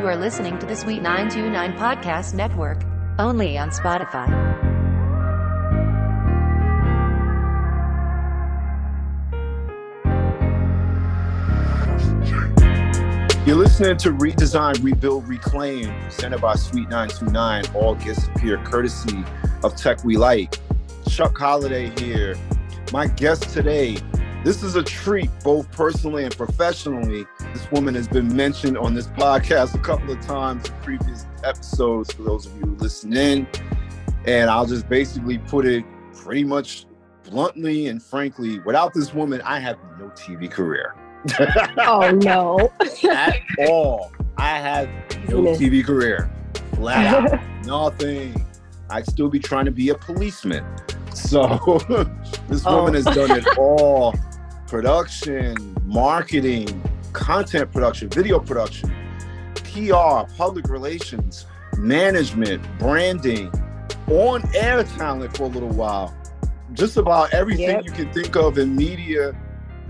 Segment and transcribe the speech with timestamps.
[0.00, 2.82] You are listening to the Suite 929 Podcast Network,
[3.18, 4.26] only on Spotify.
[13.46, 17.64] You're listening to Redesign, Rebuild, Reclaim, presented by Suite 929.
[17.74, 19.22] All guests appear courtesy
[19.62, 20.56] of Tech We Like.
[21.10, 22.36] Chuck Holliday here.
[22.90, 23.98] My guest today,
[24.44, 27.26] this is a treat both personally and professionally.
[27.52, 32.12] This woman has been mentioned on this podcast a couple of times in previous episodes
[32.12, 33.48] for those of you who listen in.
[34.24, 36.86] And I'll just basically put it pretty much
[37.24, 40.94] bluntly and frankly without this woman, I have no TV career.
[41.78, 42.72] oh no.
[43.10, 44.12] At all.
[44.36, 44.88] I have
[45.28, 46.30] no TV career.
[46.74, 47.40] Flat out.
[47.66, 48.46] Nothing.
[48.88, 50.64] I'd still be trying to be a policeman.
[51.14, 51.58] So
[52.48, 53.02] this woman oh.
[53.02, 54.14] has done it all
[54.70, 56.80] production, marketing,
[57.12, 58.90] content production, video production,
[59.54, 63.52] PR, public relations, management, branding,
[64.08, 66.16] on air talent for a little while.
[66.72, 67.84] Just about everything yep.
[67.84, 69.34] you can think of in media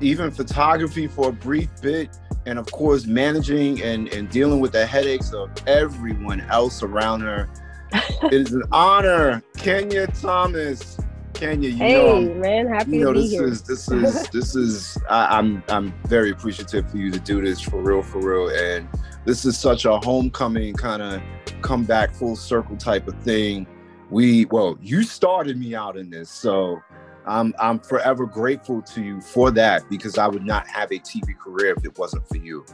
[0.00, 4.86] even photography for a brief bit, and of course, managing and, and dealing with the
[4.86, 7.48] headaches of everyone else around her.
[7.92, 10.98] it is an honor, Kenya Thomas.
[11.40, 13.46] Kenya, you hey, know, man, happy you know, to this be here.
[13.48, 17.62] is this is this is I, I'm I'm very appreciative for you to do this
[17.62, 18.86] for real, for real, and
[19.24, 21.22] this is such a homecoming kind of
[21.62, 23.66] come back full circle type of thing.
[24.10, 26.82] We well, you started me out in this, so
[27.26, 31.38] I'm I'm forever grateful to you for that because I would not have a TV
[31.38, 32.66] career if it wasn't for you.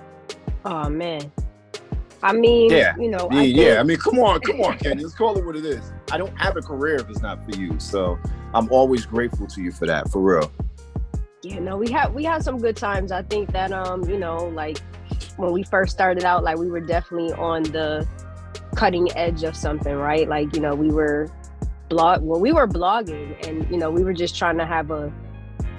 [0.64, 1.30] Oh man.
[2.26, 3.56] I mean, yeah, you know, yeah, I think...
[3.56, 3.80] yeah.
[3.80, 5.02] I mean, come on, come on, Kenny.
[5.02, 5.92] Let's call it what it is.
[6.10, 7.78] I don't have a career if it's not for you.
[7.78, 8.18] So
[8.54, 10.52] I'm always grateful to you for that, for real.
[11.42, 13.12] Yeah, no, we had we had some good times.
[13.12, 14.78] I think that um, you know, like
[15.36, 18.06] when we first started out, like we were definitely on the
[18.74, 20.28] cutting edge of something, right?
[20.28, 21.30] Like, you know, we were
[21.88, 25.12] blog well we were blogging and you know we were just trying to have a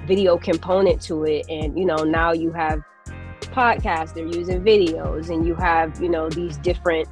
[0.05, 2.81] video component to it and you know now you have
[3.57, 7.07] podcasts they're using videos and you have you know these different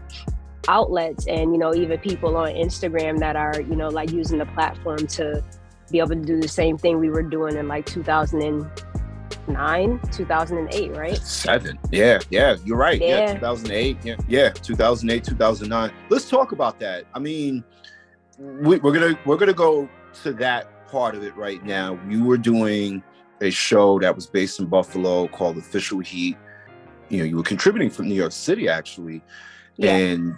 [0.68, 4.46] outlets and you know even people on instagram that are you know like using the
[4.48, 5.44] platform to
[5.92, 11.18] be able to do the same thing we were doing in like 2009 2008 right?
[11.18, 11.78] Seven.
[11.92, 13.02] Yeah yeah you're right.
[13.02, 13.34] Yeah, yeah.
[13.34, 17.06] 2008 yeah yeah 2008 2009 let's talk about that.
[17.14, 17.64] I mean
[18.38, 19.90] we, we're gonna we're gonna go
[20.24, 22.00] to that part of it right now.
[22.10, 23.04] You were doing
[23.42, 26.38] a show that was based in Buffalo called Official Heat.
[27.10, 29.22] You know, you were contributing from New York City actually,
[29.78, 29.96] yeah.
[29.96, 30.36] and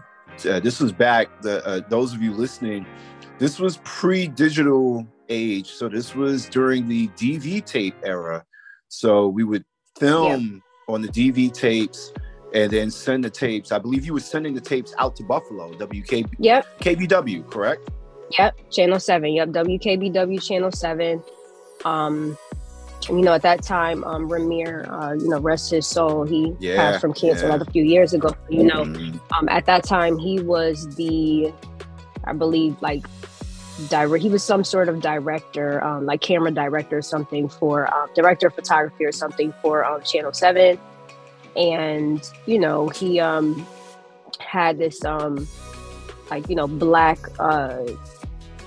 [0.49, 1.41] uh, this was back.
[1.41, 2.85] The uh, those of you listening,
[3.39, 8.43] this was pre-digital age, so this was during the DV tape era.
[8.89, 9.63] So we would
[9.97, 10.93] film yeah.
[10.93, 12.11] on the DV tapes
[12.53, 13.71] and then send the tapes.
[13.71, 16.23] I believe you were sending the tapes out to Buffalo, WK.
[16.39, 16.79] Yep.
[16.79, 17.89] KBW, correct?
[18.37, 18.71] Yep.
[18.71, 19.33] Channel seven.
[19.33, 19.49] Yep.
[19.49, 21.23] WKBW Channel seven.
[21.85, 22.37] Um,
[23.09, 26.25] you know, at that time, um, Ramir, uh, you know, rest his soul.
[26.25, 27.55] He yeah, passed from cancer yeah.
[27.55, 28.35] like a few years ago.
[28.49, 29.17] You know, mm-hmm.
[29.33, 31.53] um, at that time, he was the,
[32.25, 33.05] I believe, like,
[33.89, 34.23] direct.
[34.23, 38.47] He was some sort of director, um, like camera director or something for uh, director
[38.47, 40.79] of photography or something for um, Channel Seven
[41.57, 43.65] and you know he um
[44.39, 45.47] had this um
[46.29, 47.79] like you know black uh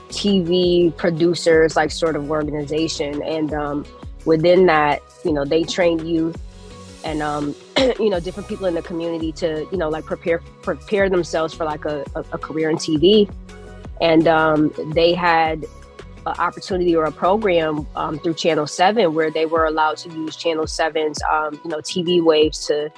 [0.08, 3.86] tv producers like sort of organization and um
[4.24, 6.36] within that you know they trained youth
[7.04, 7.54] and um
[7.98, 11.64] you know different people in the community to you know like prepare prepare themselves for
[11.64, 13.30] like a, a, a career in tv
[14.00, 15.64] and um they had
[16.26, 20.36] an opportunity or a program um, through Channel Seven where they were allowed to use
[20.36, 22.90] Channel 7's um, you know TV waves to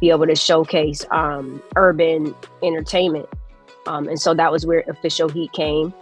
[0.00, 3.28] be able to showcase um, urban entertainment,
[3.86, 5.92] um, and so that was where Official Heat came.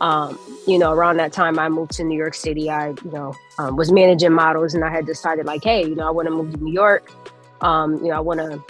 [0.00, 2.70] Um, you know, around that time, I moved to New York City.
[2.70, 6.06] I you know um, was managing models, and I had decided like, hey, you know,
[6.06, 7.10] I want to move to New York.
[7.60, 8.62] Um, you know, I want to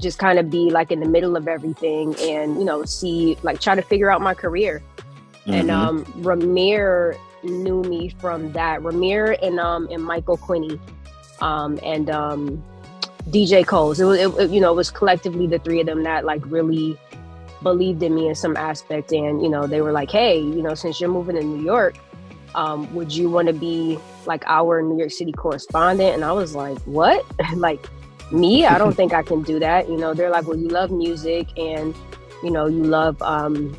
[0.00, 3.60] just kind of be like in the middle of everything and you know see like
[3.60, 4.82] try to figure out my career
[5.42, 5.52] Mm-hmm.
[5.52, 8.80] And um, Ramir knew me from that.
[8.80, 10.78] Ramir and um and Michael Quinney,
[11.40, 12.62] um and um
[13.28, 13.98] DJ Coles.
[13.98, 16.42] It was it, it, you know it was collectively the three of them that like
[16.46, 16.96] really
[17.62, 20.74] believed in me in some aspect, and you know they were like, hey, you know
[20.74, 21.96] since you're moving to New York,
[22.54, 26.14] um, would you want to be like our New York City correspondent?
[26.14, 27.24] And I was like, what?
[27.56, 27.88] like
[28.30, 28.66] me?
[28.66, 29.88] I don't think I can do that.
[29.88, 31.94] You know, they're like, well, you love music and
[32.42, 33.76] you know you love um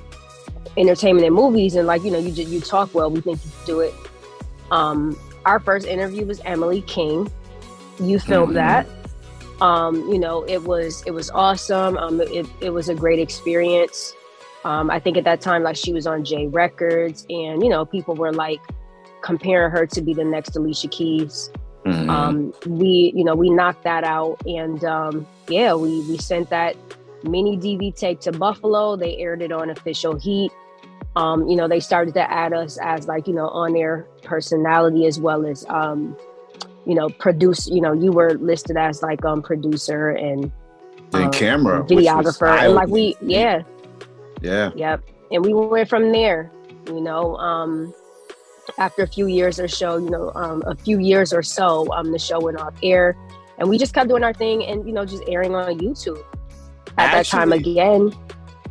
[0.77, 3.51] entertainment and movies and like you know you just you talk well we think you
[3.51, 3.94] can do it
[4.71, 7.31] um our first interview was emily king
[8.00, 8.85] you filmed mm-hmm.
[8.85, 8.88] that
[9.63, 11.98] Um, you know, it was it was awesome.
[11.98, 14.13] Um, it, it was a great experience.
[14.65, 17.86] Um, I think at that time, like she was on J Records, and you know,
[17.86, 18.60] people were like
[19.21, 21.50] comparing her to be the next Alicia Keys.
[21.86, 22.10] Mm-hmm.
[22.10, 26.75] Um, we, you know, we knocked that out, and um, yeah, we we sent that
[27.24, 28.98] mini DV tape to Buffalo.
[28.98, 30.51] They aired it on official Heat.
[31.16, 35.06] Um, you know, they started to add us as like you know on air personality
[35.06, 36.18] as well as um,
[36.85, 37.68] you know produce.
[37.68, 40.51] You know, you were listed as like um producer and
[41.13, 43.63] and um, camera videographer, and like we yeah
[44.41, 46.51] yeah yep, and we went from there.
[46.88, 47.94] You know, um,
[48.77, 52.12] after a few years or so, you know, um, a few years or so, um,
[52.12, 53.15] the show went off air,
[53.57, 56.24] and we just kept doing our thing and you know just airing on YouTube.
[56.97, 58.13] At Actually, that time again,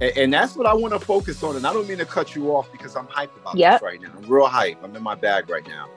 [0.00, 1.56] and, and that's what I want to focus on.
[1.56, 3.74] And I don't mean to cut you off because I'm hyped about yep.
[3.74, 4.12] this right now.
[4.16, 4.82] I'm real hype.
[4.82, 5.88] I'm in my bag right now,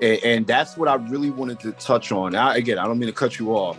[0.00, 2.34] and, and that's what I really wanted to touch on.
[2.34, 3.78] Again, I don't mean to cut you off.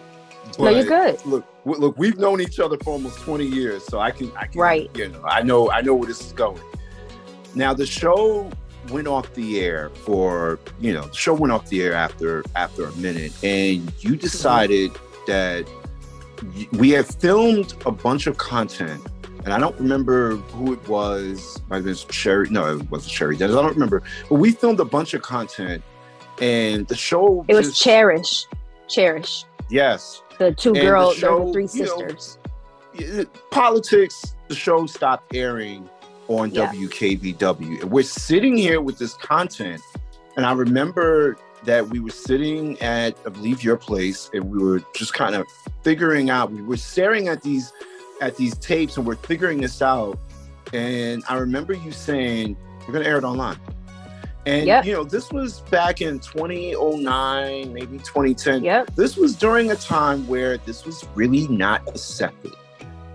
[0.60, 1.24] no, you're good.
[1.26, 4.60] Look, look, we've known each other for almost 20 years, so I can, I can,
[4.60, 4.90] right.
[4.96, 6.62] You know, I know, I know where this is going.
[7.56, 8.50] Now, the show
[8.90, 12.86] went off the air for you know the show went off the air after after
[12.86, 14.92] a minute and you decided
[15.26, 15.68] that
[16.74, 19.06] we had filmed a bunch of content
[19.48, 21.62] and I don't remember who it was.
[21.70, 22.50] Might have been Sherry.
[22.50, 23.56] No, it wasn't Sherry Dennis.
[23.56, 24.04] I don't remember.
[24.28, 25.82] But we filmed a bunch of content,
[26.42, 27.46] and the show.
[27.48, 28.46] It was Cherish.
[28.88, 29.46] Cherish.
[29.70, 30.22] Yes.
[30.38, 32.38] The two girls, the, the, three sisters.
[33.00, 34.36] Know, politics.
[34.48, 35.90] The show stopped airing
[36.28, 36.72] on yeah.
[36.72, 37.82] WKBW.
[37.82, 39.82] And we're sitting here with this content.
[40.36, 44.82] And I remember that we were sitting at, I believe, your place, and we were
[44.96, 45.46] just kind of
[45.84, 47.74] figuring out, we were staring at these
[48.20, 50.18] at these tapes and we're figuring this out.
[50.74, 52.58] And I remember you saying,
[52.88, 53.58] We're gonna air it online.
[54.48, 54.86] And yep.
[54.86, 58.64] you know, this was back in 2009, maybe 2010.
[58.64, 58.96] Yep.
[58.96, 62.54] This was during a time where this was really not accepted.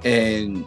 [0.05, 0.67] And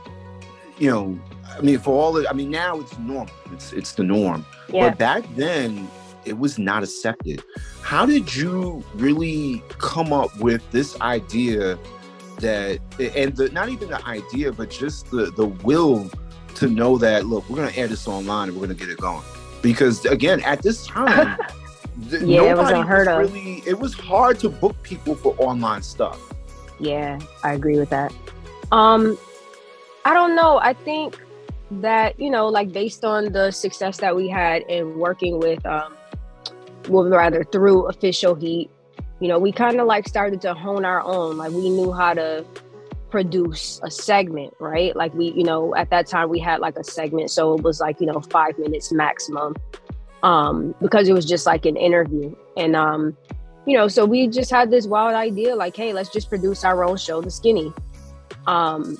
[0.80, 1.20] you know,
[1.56, 3.30] I mean, for all the, I mean, now it's normal.
[3.52, 4.44] It's it's the norm.
[4.68, 4.90] Yeah.
[4.90, 5.88] But back then,
[6.26, 7.44] it was not accepted.
[7.84, 11.78] How did you really come up with this idea
[12.40, 12.80] that,
[13.16, 16.10] and the, not even the idea, but just the the will
[16.56, 19.22] to know that look, we're gonna air this online and we're gonna get it going.
[19.66, 21.40] Because again, at this time,
[22.12, 23.34] yeah, it was unheard of.
[23.34, 26.22] Really, it was hard to book people for online stuff.
[26.80, 28.14] Yeah, I agree with that.
[28.72, 29.18] Um,
[30.06, 30.60] I don't know.
[30.60, 31.20] I think
[31.72, 35.98] that you know like based on the success that we had in working with um
[36.88, 38.70] well rather through official heat
[39.20, 42.14] you know we kind of like started to hone our own like we knew how
[42.14, 42.46] to
[43.16, 46.84] produce a segment right like we you know at that time we had like a
[46.84, 49.56] segment so it was like you know five minutes maximum
[50.22, 53.16] um because it was just like an interview and um
[53.66, 56.84] you know so we just had this wild idea like hey let's just produce our
[56.84, 57.72] own show the skinny
[58.48, 58.98] um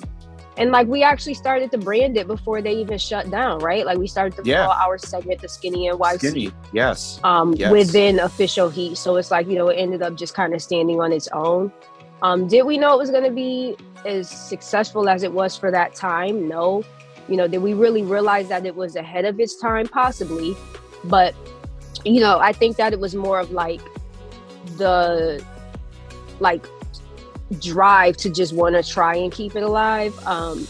[0.56, 3.84] and like we actually started to brand it before they even shut down, right?
[3.84, 4.64] Like we started to yeah.
[4.64, 6.18] call our segment the Skinny and NYC.
[6.18, 7.20] Skinny, yes.
[7.24, 7.70] Um, yes.
[7.70, 8.96] within official heat.
[8.96, 11.70] So it's like, you know, it ended up just kind of standing on its own.
[12.22, 15.94] Um, did we know it was gonna be as successful as it was for that
[15.94, 16.48] time?
[16.48, 16.84] No.
[17.28, 19.88] You know, did we really realize that it was ahead of its time?
[19.88, 20.56] Possibly.
[21.04, 21.34] But,
[22.04, 23.80] you know, I think that it was more of like
[24.76, 25.44] the
[26.40, 26.66] like
[27.60, 30.16] drive to just want to try and keep it alive.
[30.26, 30.66] Um,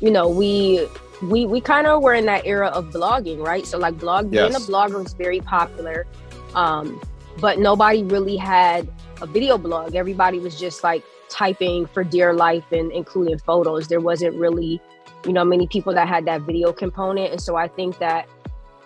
[0.00, 0.86] you know, we
[1.22, 3.66] we we kind of were in that era of blogging, right?
[3.66, 4.42] So like blog yes.
[4.42, 6.06] being a blogger was very popular.
[6.54, 7.00] Um,
[7.40, 8.88] but nobody really had
[9.20, 9.94] a video blog.
[9.94, 13.88] Everybody was just like typing for dear life and including photos.
[13.88, 14.80] There wasn't really,
[15.24, 17.32] you know, many people that had that video component.
[17.32, 18.28] And so I think that,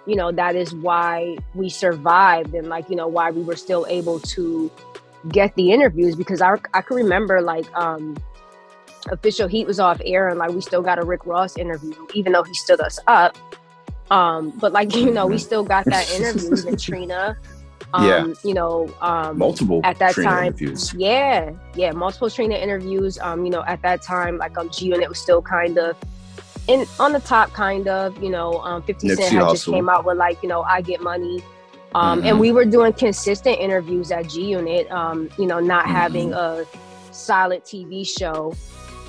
[0.07, 3.87] you know, that is why we survived and like, you know, why we were still
[3.89, 4.71] able to
[5.29, 8.17] get the interviews because I, I can remember like um
[9.11, 12.33] official heat was off air and like we still got a rick ross interview even
[12.33, 13.37] though he stood us up
[14.11, 15.41] um but like you know we mm-hmm.
[15.41, 17.37] still got that interview even trina
[17.95, 18.27] um yeah.
[18.45, 20.93] you know um multiple at that time interviews.
[20.95, 25.09] yeah yeah multiple trina interviews um you know at that time like um g unit
[25.09, 25.97] was still kind of
[26.67, 30.05] in on the top kind of you know um 50 cent had just came out
[30.05, 31.43] with like you know i get money
[31.95, 32.27] um, mm-hmm.
[32.27, 35.95] And we were doing consistent interviews at G Unit, um, you know, not mm-hmm.
[35.95, 36.65] having a
[37.13, 38.55] solid TV show.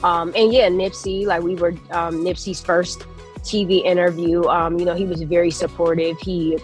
[0.04, 3.02] Um, and yeah, Nipsey, like we were um, Nipsey's first
[3.40, 4.46] TV interview.
[4.46, 6.18] Um, you know, he was very supportive.
[6.20, 6.58] He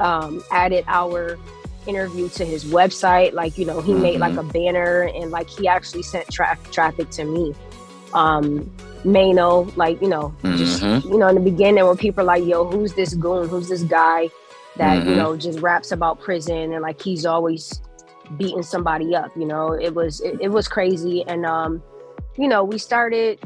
[0.00, 1.38] um, added our
[1.86, 3.32] interview to his website.
[3.32, 4.02] Like, you know, he mm-hmm.
[4.02, 4.50] made like mm-hmm.
[4.50, 7.54] a banner and like he actually sent tra- traffic to me.
[8.12, 8.70] Um,
[9.04, 11.08] Maino, like, you know, just, mm-hmm.
[11.08, 13.48] you know, in the beginning when people are like, yo, who's this goon?
[13.48, 14.30] Who's this guy?
[14.76, 15.10] that mm-hmm.
[15.10, 17.80] you know just raps about prison and like he's always
[18.36, 19.34] beating somebody up.
[19.36, 21.82] You know, it was it, it was crazy, and um,
[22.36, 23.38] you know, we started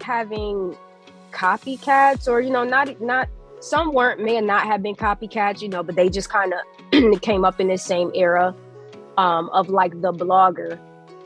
[0.00, 0.76] having
[1.32, 3.28] copycats, or you know, not not
[3.62, 7.44] some weren't may not have been copycats, you know, but they just kind of came
[7.44, 8.54] up in this same era
[9.16, 10.78] um, of like the blogger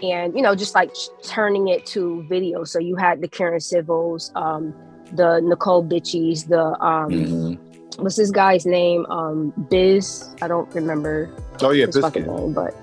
[0.02, 2.64] and you know just like turning it to video.
[2.64, 4.74] So you had the Karen Civils um,
[5.12, 8.02] the Necole Bitchies the um, mm-hmm.
[8.02, 9.06] what's this guy's name?
[9.06, 10.28] Um, biz?
[10.42, 12.74] I don't remember oh yeah his fucking name but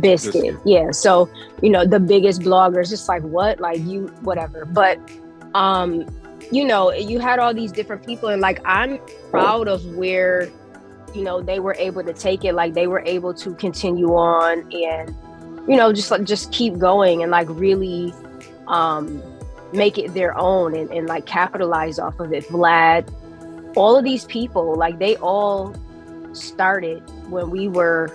[0.00, 0.32] biscuit.
[0.32, 0.56] biscuit.
[0.64, 1.30] Yeah so
[1.62, 3.60] you know the biggest bloggers just like what?
[3.60, 4.64] Like you whatever.
[4.64, 4.98] But
[5.54, 6.06] um
[6.50, 8.98] you know, you had all these different people, and like I'm
[9.30, 10.50] proud of where
[11.14, 12.54] you know they were able to take it.
[12.54, 15.14] Like they were able to continue on and
[15.68, 18.14] you know just like just keep going and like really
[18.66, 19.22] um
[19.72, 22.44] make it their own and, and like capitalize off of it.
[22.48, 23.12] Vlad,
[23.76, 25.74] all of these people, like they all
[26.32, 28.14] started when we were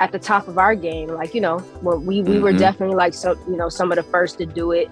[0.00, 1.08] at the top of our game.
[1.08, 2.42] Like, you know, when we, we mm-hmm.
[2.42, 4.90] were definitely like so you know, some of the first to do it.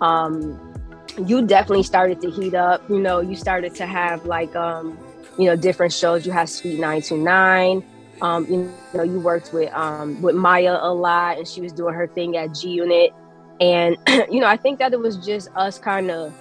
[0.00, 0.69] Um,
[1.18, 2.88] you definitely started to heat up.
[2.88, 4.98] You know, you started to have like um,
[5.38, 6.26] you know, different shows.
[6.26, 7.84] You had Suite 929.
[8.22, 11.94] Um, you know, you worked with um with Maya a lot and she was doing
[11.94, 13.12] her thing at G Unit.
[13.60, 13.96] And,
[14.30, 16.34] you know, I think that it was just us kind of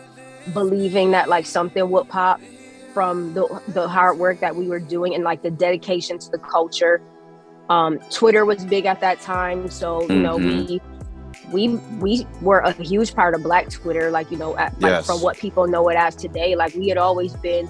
[0.54, 2.42] believing that like something would pop
[2.94, 6.40] from the the hard work that we were doing and like the dedication to the
[6.40, 7.02] culture.
[7.70, 10.66] Um, Twitter was big at that time, so you know mm-hmm.
[10.68, 10.82] we
[11.52, 11.70] we
[12.00, 15.38] we were a huge part of Black Twitter, like you know, at, like from what
[15.38, 16.56] people know it as today.
[16.56, 17.70] Like we had always been,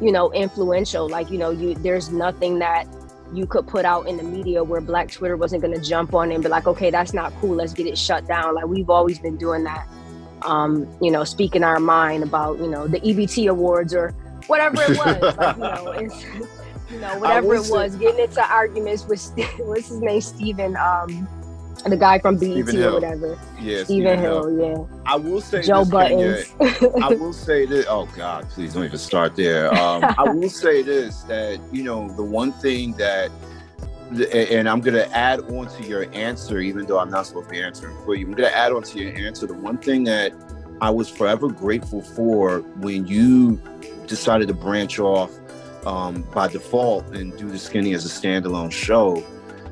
[0.00, 1.08] you know, influential.
[1.08, 2.86] Like you know, you there's nothing that
[3.32, 6.30] you could put out in the media where Black Twitter wasn't going to jump on
[6.30, 7.54] and be like, okay, that's not cool.
[7.54, 8.54] Let's get it shut down.
[8.54, 9.88] Like we've always been doing that.
[10.42, 14.10] Um, you know, speaking our mind about you know the EBT awards or
[14.46, 15.36] whatever it was.
[15.36, 16.24] like, you know, it's,
[16.90, 19.26] you know, whatever it was, getting into arguments with
[19.58, 20.76] what's his name, Stephen.
[20.76, 21.26] Um,
[21.82, 23.38] the guy from BET or whatever.
[23.60, 24.48] Yeah, Stephen Hill.
[24.48, 24.58] Hill.
[24.58, 24.96] Yeah.
[25.06, 26.54] I will say Joe Buttons.
[26.60, 27.86] I will say this.
[27.88, 29.72] Oh God, please don't even start there.
[29.84, 33.30] Um, I will say this that you know the one thing that,
[34.32, 37.62] and I'm gonna add on to your answer, even though I'm not supposed to be
[37.62, 38.26] answering for you.
[38.26, 39.46] I'm gonna add on to your answer.
[39.46, 40.32] The one thing that
[40.80, 43.60] I was forever grateful for when you
[44.06, 45.30] decided to branch off
[45.86, 49.24] um, by default and do the Skinny as a standalone show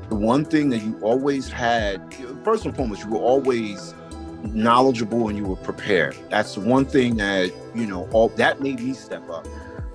[0.09, 3.93] the one thing that you always had, first and foremost, you were always
[4.43, 6.17] knowledgeable and you were prepared.
[6.29, 9.47] That's the one thing that, you know, all that made me step up.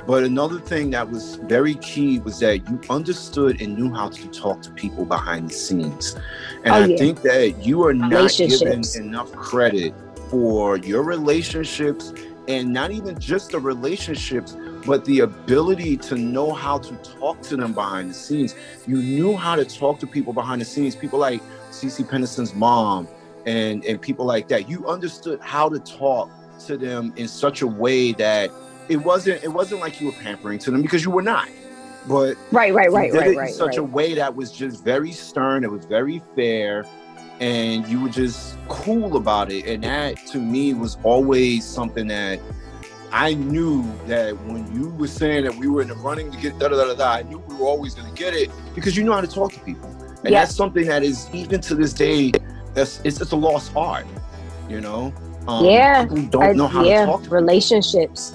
[0.06, 4.28] But another thing that was very key was that you understood and knew how to
[4.28, 6.16] talk to people behind the scenes.
[6.64, 9.92] And oh, I think that you are not given enough credit
[10.30, 12.14] for your relationships
[12.48, 14.56] and not even just the relationships,
[14.86, 18.54] but the ability to know how to talk to them behind the scenes.
[18.86, 23.08] You knew how to talk to people behind the scenes, people like CeCe Peniston's mom
[23.46, 24.68] and, and people like that.
[24.68, 26.30] You understood how to talk
[26.66, 28.50] to them in such a way that
[28.88, 31.48] it wasn't it wasn't like you were pampering to them because you were not.
[32.06, 33.48] But right, right, right, right, right.
[33.48, 33.78] In such right.
[33.78, 35.62] a way that was just very stern.
[35.62, 36.86] It was very fair,
[37.38, 39.66] and you were just cool about it.
[39.66, 42.40] And that to me was always something that
[43.12, 46.58] I knew that when you were saying that we were in the running to get
[46.58, 49.04] da da da da, I knew we were always going to get it because you
[49.04, 49.88] know how to talk to people,
[50.24, 52.32] and that's something that is even to this day,
[52.74, 54.06] that's it's, it's a lost art,
[54.68, 55.12] you know.
[55.46, 57.00] Um, yeah, don't I, know how yeah.
[57.00, 57.22] to talk.
[57.24, 58.34] To relationships.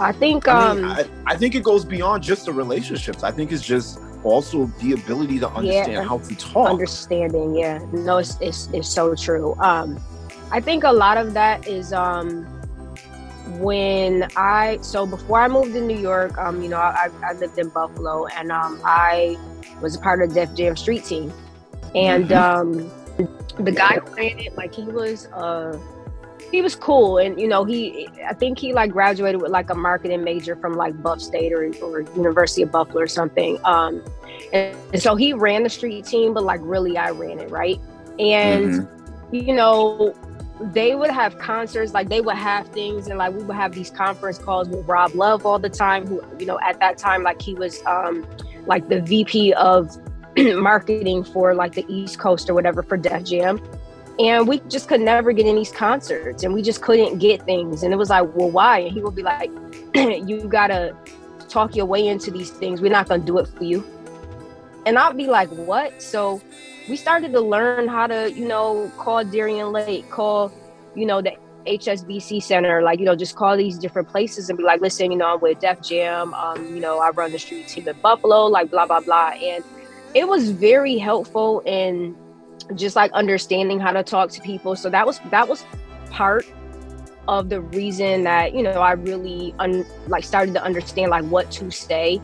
[0.00, 0.46] I think.
[0.46, 3.24] I, mean, um, I, I, think it goes beyond just the relationships.
[3.24, 6.68] I think it's just also the ability to understand yeah, how to talk.
[6.68, 7.78] Understanding, yeah.
[7.92, 9.54] No, it's, it's it's so true.
[9.60, 9.98] Um,
[10.52, 12.57] I think a lot of that is um
[13.58, 17.58] when I so before I moved to New York, um, you know, I, I lived
[17.58, 19.36] in Buffalo and um, I
[19.80, 21.32] was a part of the Def Jam Street Team,
[21.94, 23.22] and mm-hmm.
[23.58, 25.78] um, the guy who ran it, like he was uh
[26.50, 29.74] he was cool, and you know, he I think he like graduated with like a
[29.74, 33.58] marketing major from like Buff State or, or University of Buffalo or something.
[33.64, 34.02] Um,
[34.52, 37.80] and, and so he ran the street team, but like really, I ran it right,
[38.18, 38.70] and.
[38.72, 38.94] Mm-hmm.
[39.30, 40.14] You know,
[40.60, 43.90] they would have concerts, like they would have things, and like we would have these
[43.90, 47.40] conference calls with Rob Love all the time, who, you know, at that time, like
[47.40, 48.26] he was um
[48.66, 49.96] like the VP of
[50.36, 53.60] marketing for like the East Coast or whatever for Def Jam.
[54.18, 57.84] And we just could never get in these concerts and we just couldn't get things.
[57.84, 58.80] And it was like, well, why?
[58.80, 59.50] And he would be like,
[59.94, 60.96] you gotta
[61.48, 62.80] talk your way into these things.
[62.80, 63.84] We're not gonna do it for you.
[64.88, 66.02] And I'd be like, what?
[66.02, 66.40] So
[66.88, 70.50] we started to learn how to, you know, call Darien Lake, call,
[70.96, 74.64] you know, the HSBC Center, like, you know, just call these different places and be
[74.64, 77.68] like, listen, you know, I'm with Def Jam, um, you know, I run the street
[77.68, 79.28] team in Buffalo, like, blah, blah, blah.
[79.28, 79.62] And,
[80.14, 82.16] it was very helpful in
[82.74, 84.76] just like understanding how to talk to people.
[84.76, 85.64] So that was that was
[86.10, 86.46] part
[87.26, 91.50] of the reason that you know I really un- like started to understand like what
[91.52, 92.20] to say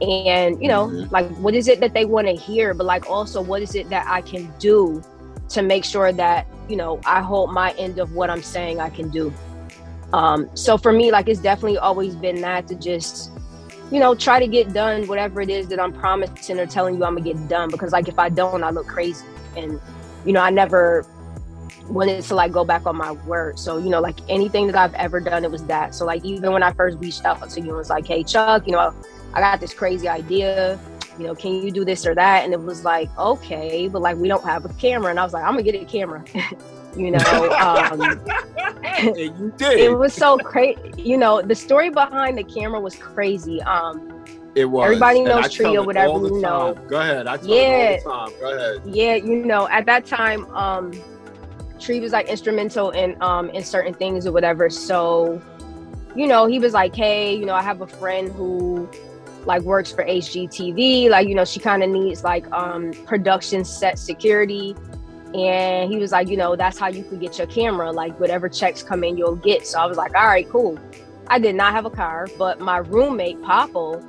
[0.00, 1.12] and you know mm-hmm.
[1.12, 3.88] like what is it that they want to hear but like also what is it
[3.90, 5.02] that I can do
[5.48, 8.90] to make sure that you know I hold my end of what I'm saying I
[8.90, 9.32] can do
[10.12, 13.32] um so for me like it's definitely always been that to just
[13.90, 17.04] you know try to get done whatever it is that I'm promising or telling you
[17.04, 19.26] I'm gonna get done because like if I don't I look crazy
[19.56, 19.80] and
[20.24, 21.06] you know I never
[21.88, 23.58] wanted to like go back on my word.
[23.58, 25.94] So, you know, like anything that I've ever done, it was that.
[25.94, 28.66] So like even when I first reached out to you and was like, hey Chuck,
[28.66, 28.94] you know,
[29.34, 30.78] I got this crazy idea.
[31.18, 32.44] You know, can you do this or that?
[32.44, 35.10] And it was like, okay, but like we don't have a camera.
[35.10, 36.24] And I was like, I'm gonna get a camera.
[36.96, 38.00] you know, um,
[39.16, 39.80] you did.
[39.80, 40.80] It was so crazy.
[40.96, 43.60] You know, the story behind the camera was crazy.
[43.62, 44.86] Um, it was.
[44.86, 46.74] Everybody knows Tree or whatever you know.
[46.88, 47.26] Go ahead.
[47.26, 47.98] I tell yeah.
[48.06, 48.40] all the time.
[48.40, 48.82] Go ahead.
[48.86, 50.92] Yeah, you know, at that time, um,
[51.78, 54.68] Tree was like instrumental in um in certain things or whatever.
[54.70, 55.40] So,
[56.16, 58.88] you know, he was like, hey, you know, I have a friend who
[59.48, 61.08] like works for HGTV.
[61.08, 64.76] Like, you know, she kind of needs like um production set security.
[65.34, 67.90] And he was like, you know, that's how you could get your camera.
[67.90, 69.66] Like whatever checks come in, you'll get.
[69.66, 70.78] So I was like, all right, cool.
[71.26, 74.02] I did not have a car, but my roommate, Popple,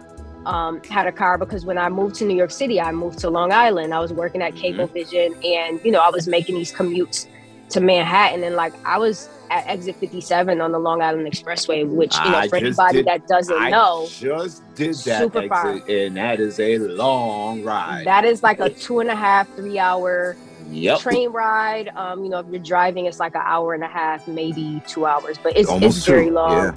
[0.45, 3.29] um, had a car because when I moved to New York City, I moved to
[3.29, 3.93] Long Island.
[3.93, 7.27] I was working at Cablevision and, you know, I was making these commutes
[7.69, 12.17] to Manhattan, and like I was at exit 57 on the Long Island Expressway, which
[12.17, 15.81] you know, for anybody did, that doesn't I know, just did that super exit, far.
[15.87, 18.05] and that is a long ride.
[18.05, 20.35] That is like a two and a half, three hour
[20.69, 20.99] yep.
[20.99, 21.89] train ride.
[21.89, 25.05] Um, you know, if you're driving, it's like an hour and a half, maybe two
[25.05, 26.33] hours, but it's Almost it's very two.
[26.33, 26.51] long.
[26.57, 26.75] Yeah.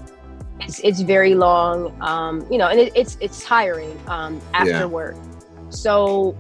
[0.61, 1.95] It's it's very long.
[2.01, 4.85] Um, you know, and it, it's it's tiring um after yeah.
[4.85, 5.17] work.
[5.71, 6.37] So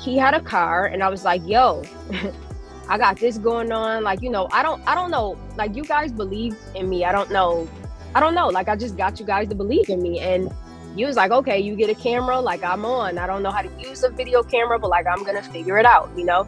[0.00, 1.82] he had a car, and I was like, "Yo."
[2.92, 4.04] I got this going on.
[4.04, 5.38] Like, you know, I don't I don't know.
[5.56, 7.06] Like you guys believe in me.
[7.06, 7.66] I don't know.
[8.14, 8.48] I don't know.
[8.48, 10.20] Like I just got you guys to believe in me.
[10.20, 10.52] And
[10.94, 13.16] you was like, okay, you get a camera, like I'm on.
[13.16, 15.86] I don't know how to use a video camera, but like I'm gonna figure it
[15.86, 16.46] out, you know?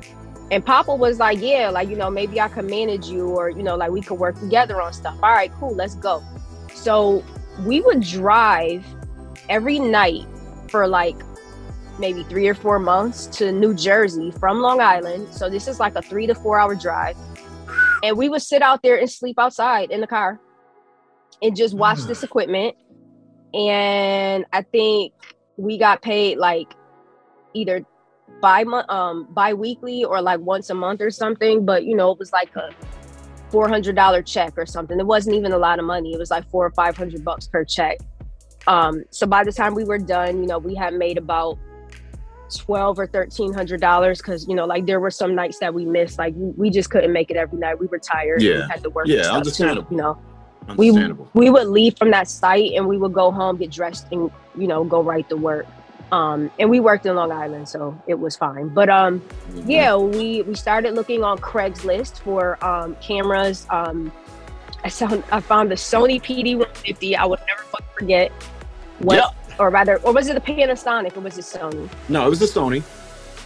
[0.50, 3.62] And Papa was like, yeah, like, you know, maybe I can manage you or, you
[3.62, 5.16] know, like we could work together on stuff.
[5.22, 6.22] All right, cool, let's go.
[6.74, 7.24] So
[7.64, 8.84] we would drive
[9.48, 10.26] every night
[10.68, 11.16] for like
[11.98, 15.32] maybe three or four months to New Jersey from Long Island.
[15.32, 17.16] So this is like a three to four hour drive.
[18.02, 20.40] And we would sit out there and sleep outside in the car
[21.42, 22.76] and just watch this equipment.
[23.54, 25.12] And I think
[25.56, 26.74] we got paid like
[27.54, 27.84] either
[28.40, 31.64] bi month um bi-weekly or like once a month or something.
[31.64, 32.70] But you know, it was like a
[33.50, 34.98] four hundred dollar check or something.
[34.98, 36.12] It wasn't even a lot of money.
[36.12, 37.98] It was like four or five hundred bucks per check.
[38.66, 41.58] Um, so by the time we were done, you know, we had made about
[42.56, 45.84] twelve or thirteen hundred dollars because you know like there were some nights that we
[45.84, 47.78] missed like we, we just couldn't make it every night.
[47.78, 48.42] We were tired.
[48.42, 48.54] Yeah.
[48.54, 50.18] we had to work yeah understandable too, you know.
[50.66, 51.28] Understandable.
[51.34, 54.30] we we would leave from that site and we would go home get dressed and
[54.56, 55.66] you know go right to work.
[56.12, 58.68] Um and we worked in long island so it was fine.
[58.68, 59.70] But um mm-hmm.
[59.70, 63.66] yeah we we started looking on craigslist for um cameras.
[63.70, 64.12] Um
[64.84, 68.30] i found i found the sony pd 150 i would never forget
[68.98, 71.88] what yep or rather, or was it the Panasonic or was it Sony?
[72.08, 72.82] No, it was a Sony.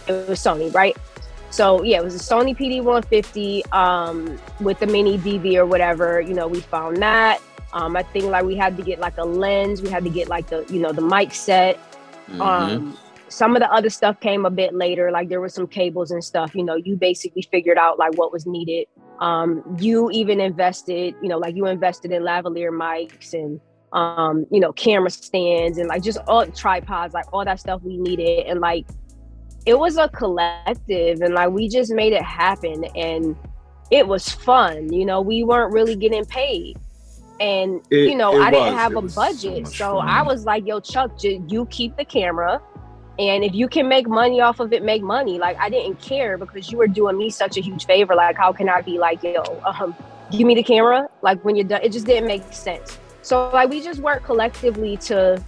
[0.07, 0.97] It was Sony, right?
[1.51, 6.21] So yeah, it was a Sony PD 150 um, with the mini DV or whatever.
[6.21, 7.41] You know, we found that.
[7.73, 9.81] Um, I think like we had to get like a lens.
[9.81, 11.77] We had to get like the you know the mic set.
[12.29, 12.41] Mm-hmm.
[12.41, 12.97] Um,
[13.29, 15.11] some of the other stuff came a bit later.
[15.11, 16.55] Like there were some cables and stuff.
[16.55, 18.87] You know, you basically figured out like what was needed.
[19.19, 21.15] Um, you even invested.
[21.21, 23.59] You know, like you invested in lavalier mics and
[23.93, 27.97] um, you know, camera stands and like just all tripods, like all that stuff we
[27.97, 28.45] needed.
[28.45, 28.85] And like
[29.65, 33.35] it was a collective and like we just made it happen and
[33.91, 34.91] it was fun.
[34.93, 36.77] You know, we weren't really getting paid.
[37.39, 39.67] And it, you know, I didn't have a budget.
[39.67, 42.61] So, so I was like, yo, Chuck, you keep the camera.
[43.17, 45.39] And if you can make money off of it, make money.
[45.39, 48.15] Like I didn't care because you were doing me such a huge favor.
[48.15, 49.95] Like, how can I be like, yo, um,
[50.31, 51.07] give me the camera?
[51.21, 52.97] Like when you're done, it just didn't make sense.
[53.29, 55.39] So like we just worked collectively to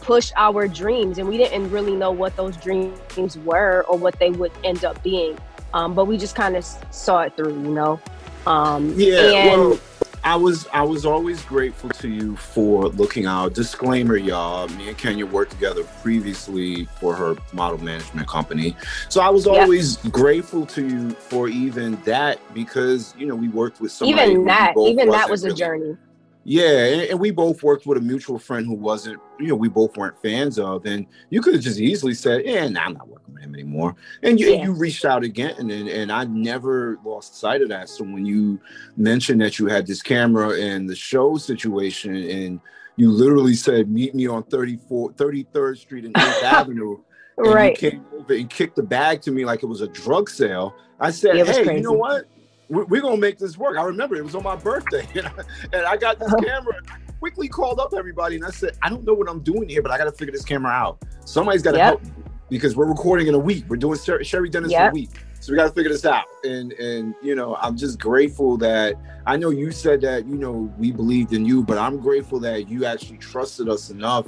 [0.00, 4.30] push our dreams and we didn't really know what those dreams were or what they
[4.30, 5.36] would end up being.
[5.74, 8.00] Um, but we just kind of saw it through, you know.
[8.46, 9.78] Um, yeah, and, well,
[10.24, 13.52] I was I was always grateful to you for looking out.
[13.52, 14.66] Disclaimer, y'all.
[14.68, 18.74] Me and Kenya worked together previously for her model management company,
[19.10, 20.14] so I was always yep.
[20.14, 24.30] grateful to you for even that because you know we worked with somebody.
[24.30, 25.98] Even that, even that was really, a journey
[26.44, 29.68] Yeah, and, and, we both worked with a mutual friend who wasn't, you know, we
[29.68, 30.86] both weren't fans of.
[30.86, 33.96] And you could have just easily said, "Yeah, nah, I'm not working with him anymore."
[34.22, 34.64] And you, yeah.
[34.64, 37.88] you reached out again, and, and I never lost sight of that.
[37.90, 38.60] So when you
[38.96, 42.60] mentioned that you had this camera and the show situation, and
[42.96, 46.98] you literally said, "Meet me on 34, 33rd Street and 8th Avenue,"
[47.36, 47.76] and right?
[47.76, 50.74] Came over and kicked the bag to me like it was a drug sale.
[50.98, 51.74] I said, "Hey, crazy.
[51.74, 52.26] you know what?"
[52.68, 53.78] We're, gonna make this work.
[53.78, 55.32] I remember it was on my birthday, and I,
[55.72, 56.74] and I got this camera.
[56.90, 59.82] I quickly called up everybody, and I said, I don't know what I'm doing here,
[59.82, 61.02] but I got to figure this camera out.
[61.24, 61.86] Somebody's got to yep.
[61.86, 62.10] help me
[62.50, 63.64] because we're recording in a week.
[63.68, 64.82] We're doing Sher- Sherry Dennis yep.
[64.82, 66.26] in a week, so we got to figure this out.
[66.44, 68.94] And and you know, I'm just grateful that
[69.26, 72.68] I know you said that you know we believed in you, but I'm grateful that
[72.68, 74.26] you actually trusted us enough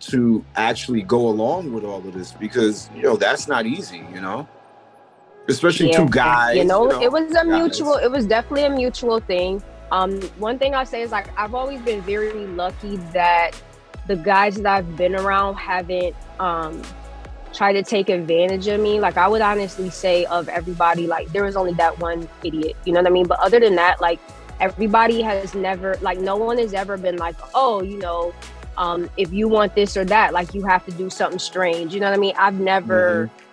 [0.00, 4.04] to actually go along with all of this because you know that's not easy.
[4.12, 4.48] You know
[5.48, 5.98] especially yeah.
[5.98, 6.56] two guys.
[6.56, 7.46] You know, you know, it was a guys.
[7.46, 7.94] mutual.
[7.94, 9.62] It was definitely a mutual thing.
[9.90, 13.52] Um, one thing I'll say is like I've always been very lucky that
[14.06, 16.82] the guys that I've been around haven't um,
[17.52, 19.00] tried to take advantage of me.
[19.00, 22.76] Like I would honestly say of everybody, like there was only that one idiot.
[22.84, 23.26] You know what I mean?
[23.26, 24.20] But other than that, like
[24.60, 28.34] everybody has never, like no one has ever been like, oh, you know.
[28.76, 31.92] Um, if you want this or that, like you have to do something strange.
[31.92, 32.34] You know what I mean?
[32.38, 33.47] I've never mm-hmm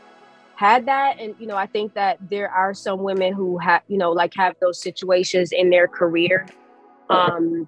[0.55, 3.97] had that and you know i think that there are some women who have you
[3.97, 6.45] know like have those situations in their career.
[7.09, 7.67] Um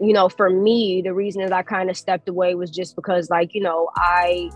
[0.00, 3.28] you know for me the reason that i kind of stepped away was just because
[3.28, 4.50] like you know i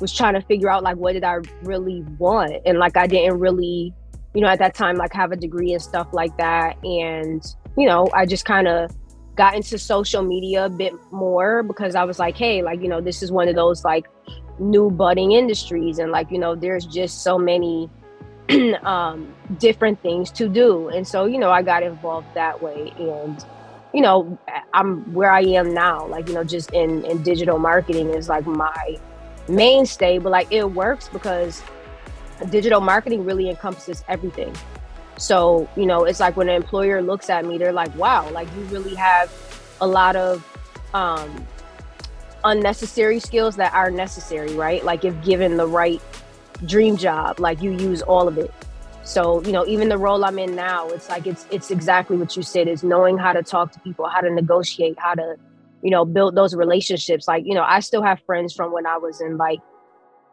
[0.00, 2.54] was trying to figure out like what did i really want?
[2.66, 3.94] And like i didn't really
[4.34, 6.76] you know at that time like have a degree and stuff like that.
[6.84, 7.42] And
[7.76, 8.90] you know i just kind of
[9.36, 13.00] got into social media a bit more because i was like hey like you know
[13.00, 14.06] this is one of those like
[14.58, 17.90] new budding industries and like you know there's just so many
[18.82, 20.88] um, different things to do.
[20.88, 22.92] And so you know i got involved that way.
[22.98, 23.44] And
[23.94, 24.36] you know
[24.72, 28.44] i'm where i am now like you know just in in digital marketing is like
[28.44, 28.96] my
[29.48, 31.62] mainstay but like it works because
[32.50, 34.52] digital marketing really encompasses everything
[35.16, 38.48] so you know it's like when an employer looks at me they're like wow like
[38.56, 39.30] you really have
[39.80, 40.44] a lot of
[40.94, 41.46] um,
[42.44, 44.84] unnecessary skills that are necessary, right?
[44.84, 46.00] Like if given the right
[46.66, 48.52] dream job, like you use all of it.
[49.02, 52.36] So, you know, even the role I'm in now, it's like it's it's exactly what
[52.36, 55.36] you said is knowing how to talk to people, how to negotiate, how to,
[55.82, 57.28] you know, build those relationships.
[57.28, 59.60] Like, you know, I still have friends from when I was in like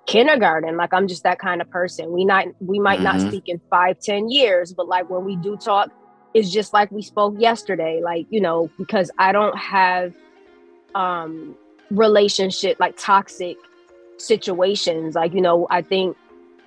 [0.06, 0.78] kindergarten.
[0.78, 2.12] Like I'm just that kind of person.
[2.12, 3.20] We not we might mm-hmm.
[3.20, 5.90] not speak in five, ten years, but like when we do talk,
[6.34, 8.02] it's just like we spoke yesterday.
[8.04, 10.14] Like, you know, because I don't have
[10.96, 11.56] um
[11.92, 13.58] relationship like toxic
[14.18, 16.16] situations like you know i think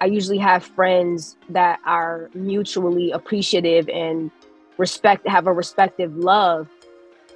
[0.00, 4.30] i usually have friends that are mutually appreciative and
[4.76, 6.68] respect have a respective love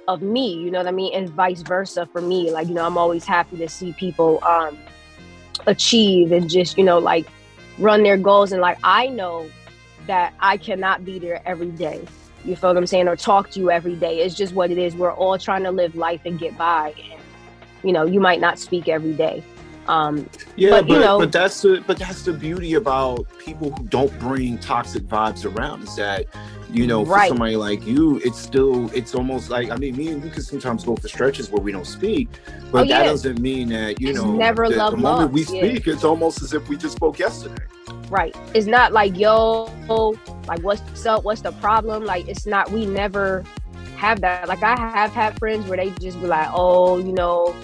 [0.07, 2.85] of me you know what i mean and vice versa for me like you know
[2.85, 4.77] i'm always happy to see people um
[5.67, 7.27] achieve and just you know like
[7.77, 8.51] run their goals.
[8.51, 9.49] And like i know
[10.07, 12.05] that i cannot be there every day.
[12.45, 13.07] You feel what i'm saying?
[13.07, 14.19] Or talk to you every day.
[14.19, 14.95] It's just what it is.
[14.95, 16.93] We're all trying to live life and get by.
[17.11, 17.21] And
[17.83, 19.43] you know you might not speak every day.
[19.87, 23.71] Um, yeah, but, but, you know, but that's the but that's the beauty about people
[23.71, 26.27] who don't bring toxic vibes around is that
[26.69, 30.23] you know for somebody like you, it's still it's almost like I mean me and
[30.23, 32.29] you can sometimes go for stretches where we don't speak,
[32.71, 32.99] but oh, yeah.
[32.99, 35.93] that doesn't mean that you it's know never the, love the moment we speak, yeah.
[35.93, 37.63] it's almost as if we just spoke yesterday.
[38.09, 38.35] Right.
[38.53, 39.71] It's not like yo,
[40.47, 42.05] like what's up, what's the problem?
[42.05, 42.71] Like it's not.
[42.71, 43.43] We never
[43.97, 44.47] have that.
[44.47, 47.55] Like I have had friends where they just be like, oh, you know,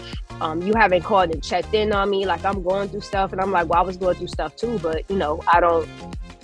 [0.42, 2.26] um, you haven't called and checked in on me.
[2.26, 4.78] Like I'm going through stuff, and I'm like, well, I was going through stuff too,
[4.80, 5.88] but you know, I don't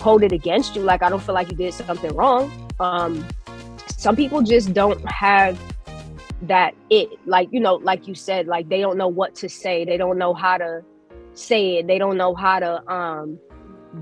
[0.02, 0.82] hold it against you.
[0.82, 2.50] Like I don't feel like you did something wrong.
[2.80, 3.26] Um,
[3.96, 5.58] some people just don't have
[6.42, 9.84] that it like you know like you said like they don't know what to say
[9.84, 10.82] they don't know how to
[11.34, 13.38] say it they don't know how to um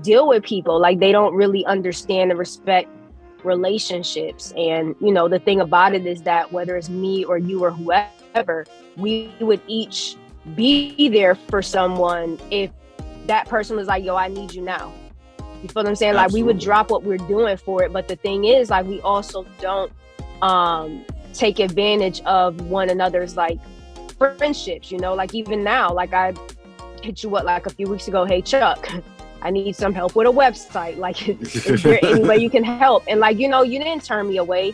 [0.01, 2.89] deal with people like they don't really understand and respect
[3.43, 4.53] relationships.
[4.57, 7.71] And, you know, the thing about it is that whether it's me or you or
[7.71, 8.65] whoever,
[8.97, 10.15] we would each
[10.55, 12.71] be there for someone if
[13.27, 14.91] that person was like, yo, I need you now.
[15.61, 16.15] You feel what I'm saying?
[16.15, 16.41] Absolutely.
[16.41, 17.93] Like we would drop what we're doing for it.
[17.93, 19.91] But the thing is, like, we also don't
[20.41, 23.59] um take advantage of one another's like
[24.17, 26.33] friendships, you know, like even now, like I
[27.01, 28.89] hit you up like a few weeks ago, hey Chuck,
[29.41, 30.97] I need some help with a website.
[30.97, 33.03] Like, is there any way you can help?
[33.07, 34.73] And like, you know, you didn't turn me away.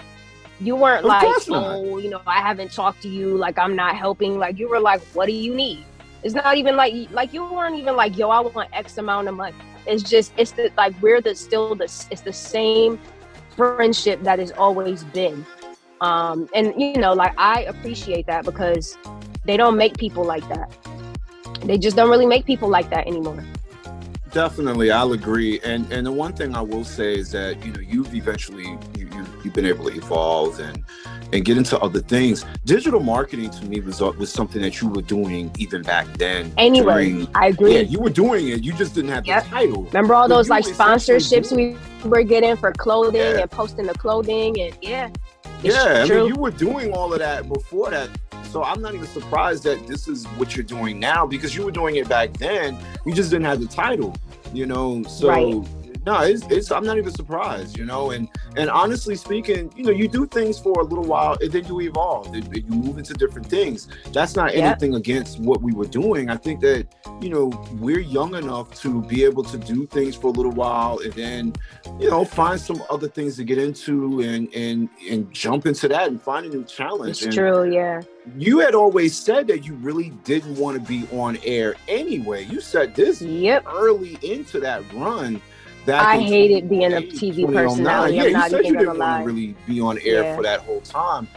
[0.59, 3.37] You weren't of like, oh, you know, I haven't talked to you.
[3.37, 4.39] Like, I'm not helping.
[4.39, 5.85] Like, you were like, what do you need?
[6.23, 9.35] It's not even like, like you weren't even like, yo, I want X amount of
[9.35, 9.55] money.
[9.87, 12.99] It's just, it's the like we're the still the it's the same
[13.55, 15.45] friendship that has always been.
[16.01, 18.97] Um, and you know, like I appreciate that because
[19.45, 20.71] they don't make people like that.
[21.63, 23.43] They just don't really make people like that anymore.
[24.31, 25.59] Definitely, I'll agree.
[25.61, 29.09] And and the one thing I will say is that you know you've eventually you,
[29.11, 30.83] you you've been able to evolve and
[31.33, 32.45] and get into other things.
[32.65, 36.51] Digital marketing to me was uh, was something that you were doing even back then.
[36.57, 37.75] Anyway, during, I agree.
[37.75, 38.63] Yeah, you were doing it.
[38.63, 39.43] You just didn't have yep.
[39.43, 39.83] the title.
[39.83, 43.41] Remember all those like sponsorships we were getting for clothing yeah.
[43.41, 45.09] and posting the clothing and yeah.
[45.63, 46.17] Yeah, true.
[46.17, 48.09] I mean, you were doing all of that before that.
[48.51, 51.71] So I'm not even surprised that this is what you're doing now because you were
[51.71, 52.77] doing it back then.
[53.05, 54.15] You just didn't have the title,
[54.53, 55.03] you know.
[55.03, 55.67] So right
[56.07, 58.11] no, it's, it's I'm not even surprised, you know.
[58.11, 61.65] And and honestly speaking, you know, you do things for a little while and then
[61.65, 62.33] you evolve.
[62.33, 63.89] And you move into different things.
[64.13, 66.29] That's not anything against what we were doing.
[66.29, 66.87] I think that
[67.21, 67.47] you know
[67.81, 71.53] we're young enough to be able to do things for a little while and then
[71.99, 76.07] you know find some other things to get into and and and jump into that
[76.07, 77.17] and find a new challenge.
[77.17, 78.01] It's and true, yeah.
[78.37, 82.45] You had always said that you really didn't want to be on air anyway.
[82.45, 83.65] You said this yep.
[83.67, 85.41] early into that run
[85.95, 88.15] I hated being a TV personality.
[88.15, 90.35] Yeah, I'm you said you didn't want to really be on air yeah.
[90.35, 91.27] for that whole time.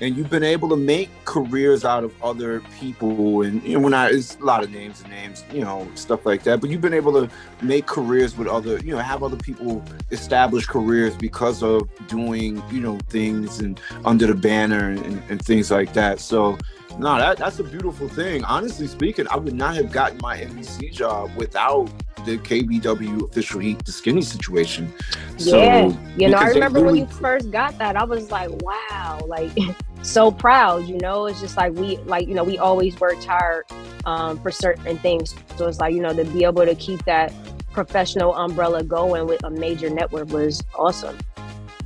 [0.00, 3.94] And you've been able to make careers out of other people, and you know, when
[3.94, 6.60] I it's a lot of names and names, you know, stuff like that.
[6.60, 10.66] But you've been able to make careers with other, you know, have other people establish
[10.66, 15.92] careers because of doing, you know, things and under the banner and, and things like
[15.92, 16.18] that.
[16.18, 16.58] So
[16.98, 18.44] no, that, that's a beautiful thing.
[18.44, 21.90] Honestly speaking, I would not have gotten my NBC job without
[22.24, 24.92] the KBW official heat, the skinny situation.
[25.38, 29.20] So, yeah, you know, I remember when you first got that, I was like, wow,
[29.26, 29.50] like
[30.02, 30.86] so proud.
[30.88, 33.64] You know, it's just like we, like you know, we always worked hard
[34.04, 35.34] um, for certain things.
[35.56, 37.32] So it's like you know to be able to keep that
[37.72, 41.16] professional umbrella going with a major network was awesome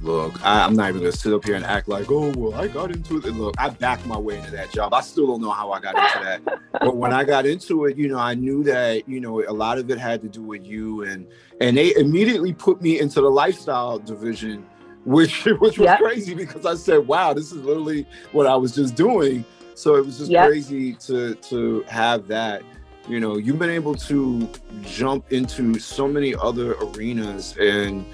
[0.00, 2.68] look, I, am not even gonna sit up here and act like, oh well, I
[2.68, 3.24] got into it.
[3.34, 4.94] look, I backed my way into that job.
[4.94, 6.60] I still don't know how I got into that.
[6.72, 9.78] but when I got into it, you know, I knew that, you know, a lot
[9.78, 11.26] of it had to do with you and
[11.60, 14.66] and they immediately put me into the lifestyle division,
[15.04, 15.98] which which was yep.
[15.98, 19.44] crazy because I said, wow, this is literally what I was just doing.
[19.74, 20.48] So it was just yep.
[20.48, 22.62] crazy to to have that
[23.08, 24.48] you know you've been able to
[24.82, 28.04] jump into so many other arenas and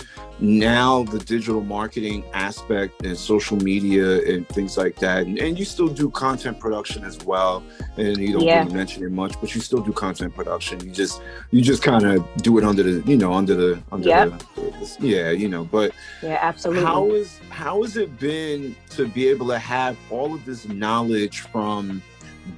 [0.42, 5.64] now the digital marketing aspect and social media and things like that and, and you
[5.64, 7.62] still do content production as well
[7.96, 8.64] and you don't yeah.
[8.64, 10.84] really mention it much but you still do content production.
[10.84, 14.08] You just you just kind of do it under the you know under the under
[14.08, 14.42] yep.
[14.56, 16.84] the, yeah you know but yeah absolutely.
[16.84, 21.40] how is how has it been to be able to have all of this knowledge
[21.40, 22.02] from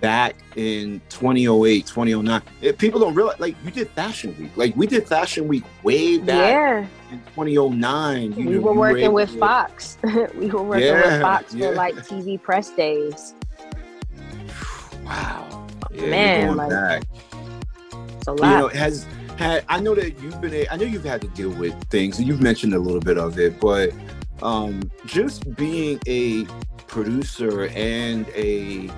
[0.00, 4.56] back in 2008 2009 it, people don't realize like you did fashion week.
[4.56, 8.34] Like we did fashion week way back yeah in 2009.
[8.34, 9.38] we know, were working with to...
[9.38, 9.98] Fox.
[10.34, 11.70] we were working yeah, with Fox yeah.
[11.70, 13.34] for like TV press days.
[15.04, 15.66] Wow.
[15.92, 17.02] Yeah, Man, like, back.
[17.92, 18.50] it's a lot.
[18.50, 19.06] You know, has
[19.38, 22.26] had I know that you've been I know you've had to deal with things and
[22.26, 23.92] you've mentioned a little bit of it, but
[24.42, 26.44] um just being a
[26.86, 28.90] producer and a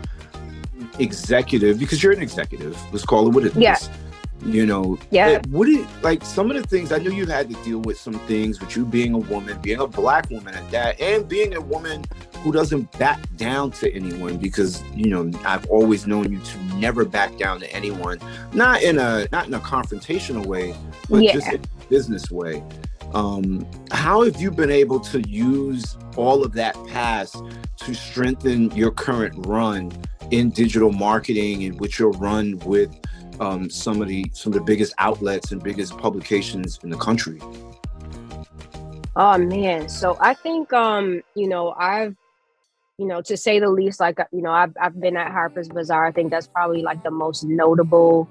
[0.98, 3.88] executive because you're an executive let's call it what it is.
[4.46, 5.40] You know yeah.
[5.48, 8.14] what it like some of the things i know you've had to deal with some
[8.20, 11.60] things with you being a woman being a black woman at that and being a
[11.60, 12.04] woman
[12.42, 17.04] who doesn't back down to anyone because you know i've always known you to never
[17.04, 18.18] back down to anyone.
[18.52, 20.74] Not in a not in a confrontational way
[21.08, 21.32] but yeah.
[21.32, 22.62] just in a business way.
[23.14, 27.42] Um how have you been able to use all of that past
[27.78, 29.92] to strengthen your current run
[30.30, 32.90] in digital marketing and with your run with
[33.40, 37.40] um, some of the some of the biggest outlets and biggest publications in the country.
[39.14, 42.16] Oh man, so I think um, you know I've
[42.98, 46.06] you know to say the least, like you know I've I've been at Harper's Bazaar.
[46.06, 48.28] I think that's probably like the most notable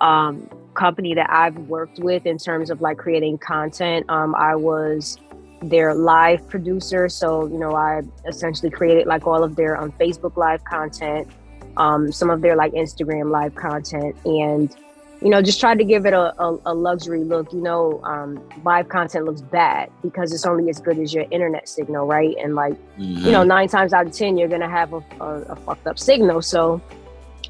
[0.00, 4.08] um, company that I've worked with in terms of like creating content.
[4.08, 5.18] Um, I was
[5.60, 10.36] their live producer, so you know I essentially created like all of their um, Facebook
[10.36, 11.28] live content
[11.76, 14.74] um, some of their like Instagram live content and
[15.22, 18.42] you know just try to give it a, a, a luxury look you know um,
[18.64, 22.54] live content looks bad because it's only as good as your internet signal right and
[22.54, 23.24] like mm-hmm.
[23.24, 25.98] you know nine times out of ten you're gonna have a, a, a fucked up
[25.98, 26.80] signal so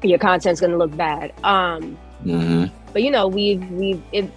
[0.03, 2.65] your content's gonna look bad um, mm-hmm.
[2.91, 4.29] but you know we've we've it,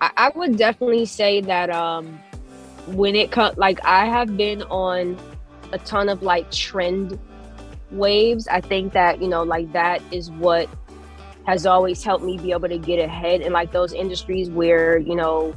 [0.00, 2.20] I, I would definitely say that um,
[2.88, 5.18] when it comes like i have been on
[5.72, 7.18] a ton of like trend
[7.90, 8.48] waves.
[8.48, 10.68] I think that, you know, like that is what
[11.46, 15.14] has always helped me be able to get ahead in like those industries where, you
[15.14, 15.54] know,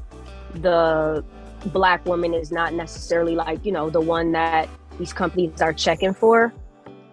[0.56, 1.24] the
[1.68, 6.14] black woman is not necessarily like, you know, the one that these companies are checking
[6.14, 6.54] for.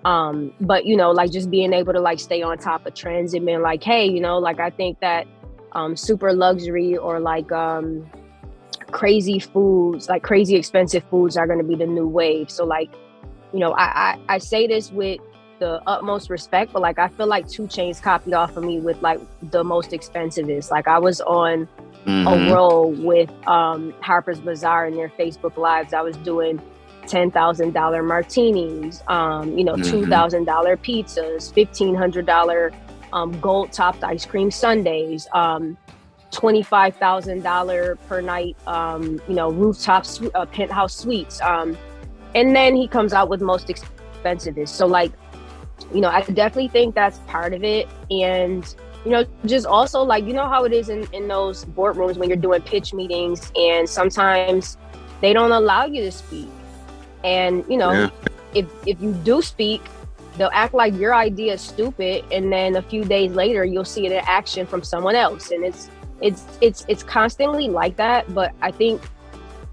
[0.05, 3.33] Um, but you know, like just being able to like stay on top of trends
[3.33, 5.27] and being like, hey, you know, like I think that
[5.73, 8.09] um, super luxury or like um,
[8.91, 12.51] crazy foods, like crazy expensive foods, are going to be the new wave.
[12.51, 12.91] So like,
[13.55, 15.21] you know, I, I I say this with
[15.61, 19.01] the utmost respect, but like I feel like 2 Chainz copied off of me with
[19.01, 20.73] like the most expensivest.
[20.73, 21.69] Like I was on
[22.05, 22.27] mm-hmm.
[22.27, 25.95] a roll with um Harper's Bazaar in their Facebook lives.
[25.95, 26.61] I was doing
[27.07, 29.91] ten thousand dollar martinis, um, you know, mm-hmm.
[29.91, 32.73] two thousand dollar pizzas, fifteen hundred dollar
[33.13, 35.79] um, gold topped ice cream sundaes, um,
[36.31, 41.77] twenty five thousand dollar per night, um, you know, rooftop su- uh, penthouse suites, um,
[42.35, 44.69] and then he comes out with most expensivest.
[44.69, 45.13] So like,
[45.93, 50.25] you know, I definitely think that's part of it, and you know, just also like
[50.25, 53.89] you know how it is in in those boardrooms when you're doing pitch meetings, and
[53.89, 54.77] sometimes
[55.21, 56.49] they don't allow you to speak
[57.25, 58.11] and you know, yeah.
[58.55, 59.83] if if you do speak,
[60.37, 64.07] they'll act like your idea is stupid, and then a few days later, you'll see
[64.07, 68.33] it in action from someone else, and it's it's it's it's constantly like that.
[68.35, 69.03] But I think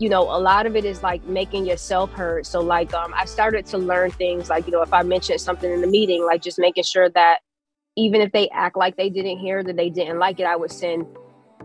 [0.01, 3.23] you know a lot of it is like making yourself heard so like um, i
[3.25, 6.41] started to learn things like you know if i mentioned something in the meeting like
[6.41, 7.39] just making sure that
[7.95, 10.71] even if they act like they didn't hear that they didn't like it i would
[10.71, 11.05] send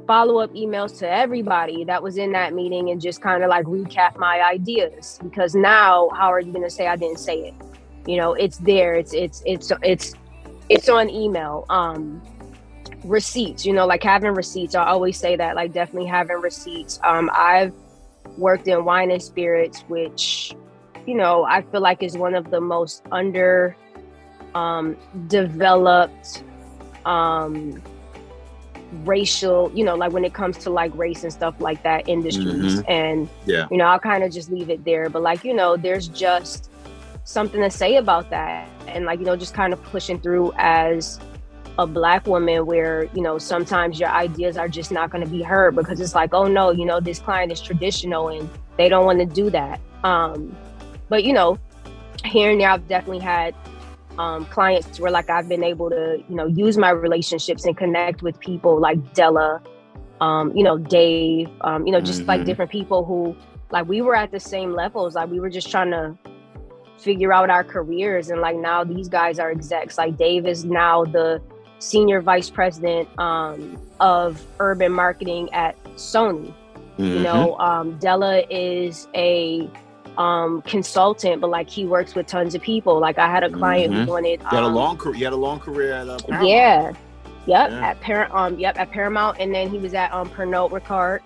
[0.06, 3.64] follow up emails to everybody that was in that meeting and just kind of like
[3.66, 7.54] recap my ideas because now how are you going to say I didn't say it?
[8.06, 8.94] You know, it's there.
[8.94, 10.14] It's it's it's it's
[10.68, 11.66] it's on email.
[11.68, 12.22] Um
[13.04, 14.74] receipts, you know, like having receipts.
[14.74, 17.00] I always say that like definitely having receipts.
[17.02, 17.72] Um I've
[18.38, 20.54] worked in wine and spirits which
[21.06, 23.76] you know, I feel like is one of the most under
[24.54, 24.96] um
[25.28, 26.42] developed
[27.04, 27.82] um
[29.04, 32.80] racial, you know, like when it comes to like race and stuff like that industries.
[32.80, 32.90] Mm-hmm.
[32.90, 35.08] And yeah, you know, I'll kind of just leave it there.
[35.08, 36.70] But like, you know, there's just
[37.24, 38.68] something to say about that.
[38.86, 41.20] And like, you know, just kind of pushing through as
[41.78, 45.76] a black woman where, you know, sometimes your ideas are just not gonna be heard
[45.76, 49.18] because it's like, oh no, you know, this client is traditional and they don't want
[49.18, 49.80] to do that.
[50.04, 50.56] Um,
[51.08, 51.58] but you know,
[52.24, 53.54] here and there I've definitely had
[54.18, 58.22] um, clients where like I've been able to, you know, use my relationships and connect
[58.22, 59.62] with people like Della,
[60.20, 62.28] um, you know, Dave, um, you know, just mm-hmm.
[62.28, 63.36] like different people who
[63.70, 65.14] like we were at the same levels.
[65.14, 66.16] Like we were just trying to
[66.98, 69.98] figure out our careers and like now these guys are execs.
[69.98, 71.42] Like Dave is now the
[71.78, 76.52] senior vice president um, of urban marketing at Sony.
[76.98, 77.04] Mm-hmm.
[77.04, 79.68] You know, um, Della is a
[80.16, 82.98] um, consultant, but like he works with tons of people.
[82.98, 84.04] Like I had a client mm-hmm.
[84.04, 84.40] who wanted.
[84.40, 85.16] You had a um, long career.
[85.16, 86.48] You had a long career at uh, Paramount.
[86.48, 86.92] Yeah.
[87.46, 87.70] Yep.
[87.70, 87.88] Yeah.
[87.88, 88.58] At Par- um.
[88.58, 88.78] Yep.
[88.78, 91.20] At Paramount, and then he was at um Pernod Ricard.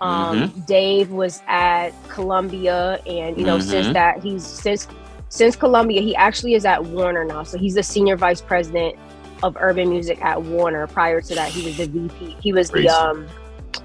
[0.00, 0.60] Um, mm-hmm.
[0.60, 3.68] Dave was at Columbia, and you know mm-hmm.
[3.68, 4.86] since that he's since
[5.28, 7.42] since Columbia, he actually is at Warner now.
[7.42, 8.96] So he's the senior vice president
[9.42, 10.86] of urban music at Warner.
[10.86, 12.36] Prior to that, he was the VP.
[12.42, 12.88] He was Crazy.
[12.88, 13.26] the um,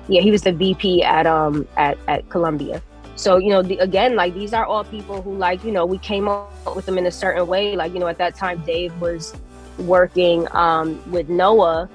[0.08, 2.82] yeah, he was the VP at um at at Columbia.
[3.16, 5.98] So, you know, the, again, like these are all people who, like, you know, we
[5.98, 7.76] came up with them in a certain way.
[7.76, 9.34] Like, you know, at that time, Dave was
[9.78, 11.90] working um, with Noah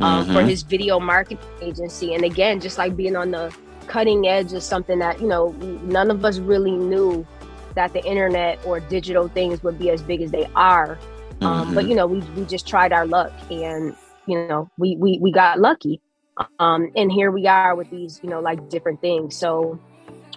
[0.00, 0.32] um, mm-hmm.
[0.32, 2.14] for his video marketing agency.
[2.14, 3.54] And again, just like being on the
[3.86, 5.50] cutting edge is something that, you know,
[5.84, 7.26] none of us really knew
[7.74, 10.98] that the internet or digital things would be as big as they are.
[11.44, 11.74] Um, mm-hmm.
[11.74, 13.94] But, you know, we, we just tried our luck and,
[14.26, 16.00] you know, we, we, we got lucky.
[16.58, 19.36] Um, and here we are with these, you know, like different things.
[19.36, 19.78] So,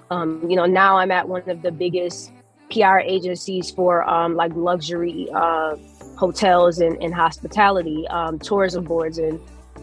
[0.09, 2.31] um, you know, now I'm at one of the biggest
[2.71, 5.75] PR agencies for um, like luxury uh,
[6.17, 9.39] hotels and, and hospitality, um, tourism boards, and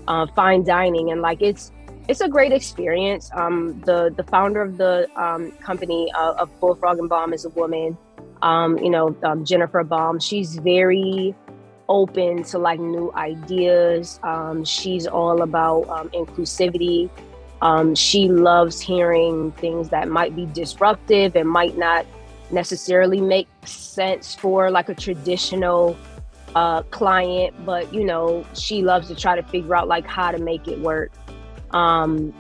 [0.08, 1.70] uh, fine dining, and like it's
[2.08, 3.30] it's a great experience.
[3.35, 7.50] Um, the the founder of the um, company uh, of Bullfrog and Baum is a
[7.50, 7.96] woman.
[8.42, 10.20] Um, you know, um, Jennifer Baum.
[10.20, 11.35] She's very
[11.88, 14.20] open to like new ideas.
[14.22, 17.09] Um, she's all about um, inclusivity.
[17.61, 22.04] Um, she loves hearing things that might be disruptive and might not
[22.50, 25.96] necessarily make sense for like a traditional
[26.54, 30.38] uh, client, but you know, she loves to try to figure out like how to
[30.38, 31.12] make it work.
[31.71, 32.35] Um,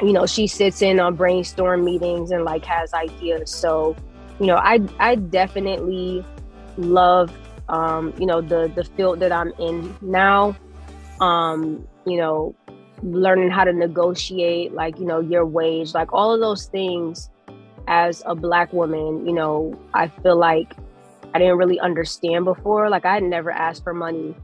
[0.00, 3.50] you know, she sits in on brainstorm meetings and like has ideas.
[3.50, 3.96] So,
[4.42, 6.24] you know, I I definitely
[6.76, 7.32] love
[7.68, 10.56] um, you know the the field that I'm in now.
[11.20, 12.56] Um, you know,
[13.02, 17.30] learning how to negotiate like you know your wage like all of those things
[17.88, 20.76] as a black woman you know i feel like
[21.34, 24.34] i didn't really understand before like i had never asked for money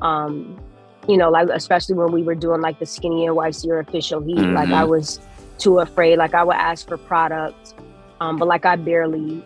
[0.00, 0.60] um
[1.08, 4.36] you know like especially when we were doing like the skinny nyc or official heat
[4.36, 4.54] mm-hmm.
[4.54, 5.20] like i was
[5.58, 7.74] too afraid like i would ask for product
[8.22, 9.44] um but like i barely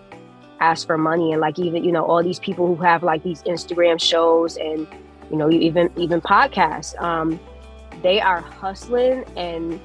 [0.61, 3.43] ask for money and like even you know all these people who have like these
[3.43, 4.87] Instagram shows and
[5.31, 7.39] you know even even podcasts um
[8.03, 9.81] they are hustling and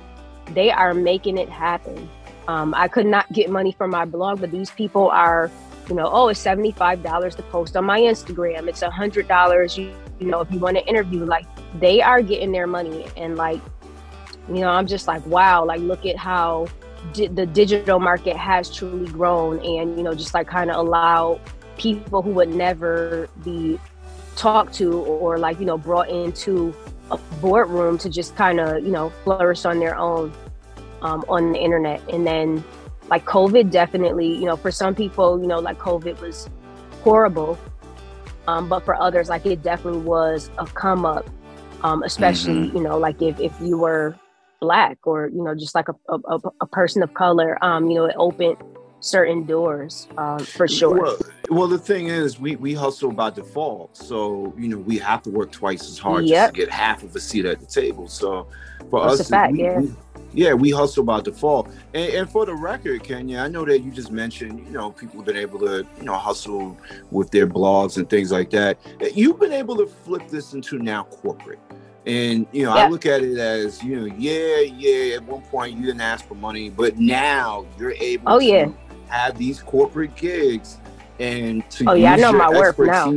[0.53, 2.09] they are making it happen
[2.47, 5.51] um, I could not get money from my blog, but these people are,
[5.87, 8.67] you know, oh, it's $75 to post on my Instagram.
[8.67, 11.45] It's a $100, you, you know, if you want to interview, like
[11.79, 13.05] they are getting their money.
[13.15, 13.61] And like,
[14.49, 16.67] you know, I'm just like, wow, like look at how
[17.13, 21.39] di- the digital market has truly grown and, you know, just like kind of allow
[21.77, 23.79] people who would never be
[24.35, 26.73] talked to or like, you know, brought into
[27.09, 30.31] a boardroom to just kind of, you know, flourish on their own
[31.01, 32.01] um, on the internet.
[32.09, 32.63] And then,
[33.09, 36.49] like COVID, definitely, you know, for some people, you know, like COVID was
[37.01, 37.57] horrible,
[38.47, 41.29] um, but for others, like it definitely was a come up,
[41.83, 42.77] um, especially, mm-hmm.
[42.77, 44.15] you know, like if if you were
[44.61, 48.05] black or you know just like a, a, a person of color, um, you know,
[48.05, 48.57] it opened
[49.01, 51.01] certain doors um, for sure.
[51.01, 51.17] Well,
[51.49, 55.29] well, the thing is, we we hustle by default, so you know we have to
[55.29, 56.53] work twice as hard yep.
[56.53, 58.07] just to get half of a seat at the table.
[58.07, 58.47] So
[58.89, 59.79] for That's us, fact, we, yeah.
[59.79, 59.95] we,
[60.33, 61.67] yeah, we hustle by default.
[61.93, 65.17] And, and, for the record, Kenya, I know that you just mentioned, you know, people
[65.17, 66.77] have been able to, you know, hustle
[67.09, 68.77] with their blogs and things like that.
[69.13, 71.59] You've been able to flip this into now corporate.
[72.05, 72.85] And, you know, yeah.
[72.85, 76.25] I look at it as, you know, yeah, yeah, at one point you didn't ask
[76.27, 78.71] for money, but now you're able oh, to yeah.
[79.07, 80.79] have these corporate gigs
[81.19, 83.11] and to oh, yeah, I know my work now.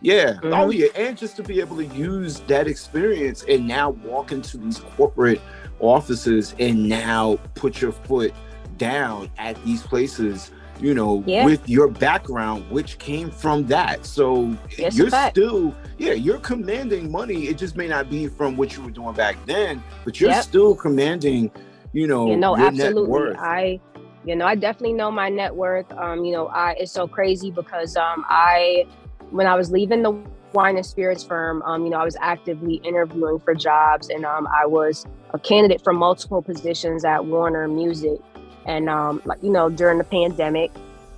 [0.00, 0.34] Yeah.
[0.34, 0.52] Mm-hmm.
[0.52, 0.88] Oh yeah.
[0.94, 5.40] And just to be able to use that experience and now walk into these corporate
[5.80, 8.34] offices and now put your foot
[8.76, 10.50] down at these places
[10.80, 11.44] you know yeah.
[11.44, 14.56] with your background which came from that so
[14.92, 18.90] you're still yeah you're commanding money it just may not be from what you were
[18.90, 20.42] doing back then but you're yep.
[20.42, 21.50] still commanding
[21.92, 23.80] you know you know absolutely i
[24.24, 27.50] you know i definitely know my net worth um you know i it's so crazy
[27.50, 28.84] because um i
[29.30, 30.12] when i was leaving the
[30.56, 34.48] wine and spirits firm, um, you know, I was actively interviewing for jobs and um,
[34.48, 38.18] I was a candidate for multiple positions at Warner Music.
[38.66, 40.70] And, um, like, you know, during the pandemic,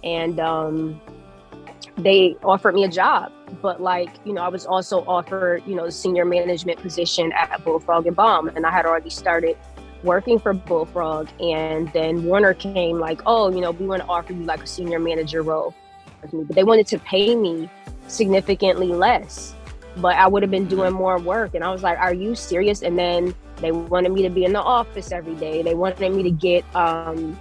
[0.05, 1.01] and um,
[1.97, 3.33] they offered me a job.
[3.63, 8.07] But, like, you know, I was also offered, you know, senior management position at Bullfrog
[8.07, 9.57] and Baum, And I had already started
[10.05, 11.29] working for Bullfrog.
[11.41, 14.67] And then Warner came, like, oh, you know, we want to offer you like a
[14.67, 15.75] senior manager role.
[16.21, 17.71] But they wanted to pay me
[18.09, 19.55] significantly less,
[19.97, 21.55] but I would have been doing more work.
[21.55, 22.83] And I was like, are you serious?
[22.83, 25.63] And then they wanted me to be in the office every day.
[25.63, 27.39] They wanted me to get um,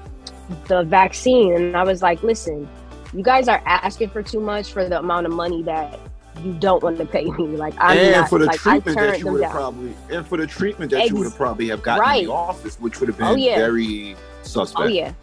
[0.68, 1.54] the vaccine.
[1.54, 2.68] And I was like, listen,
[3.14, 6.00] you guys are asking for too much for the amount of money that
[6.44, 7.48] you don't want to pay me.
[7.58, 10.38] Like I'm and not, for the like, treatment that you would have probably and for
[10.38, 12.22] the treatment that Ex- you would have probably have gotten right.
[12.22, 13.56] in the office, which would have oh, been oh, yeah.
[13.56, 14.86] very suspect.
[14.86, 15.14] Oh yeah,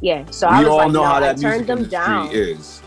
[0.00, 0.24] yeah.
[0.30, 2.30] So we I was all like, know no, how that I turned them down.
[2.32, 2.82] Is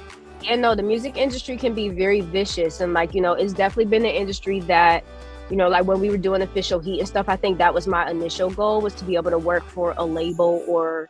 [0.47, 3.85] and no, the music industry can be very vicious, and like you know, it's definitely
[3.85, 5.03] been an industry that,
[5.51, 7.27] you know, like when we were doing official heat and stuff.
[7.27, 10.05] I think that was my initial goal was to be able to work for a
[10.05, 11.09] label or,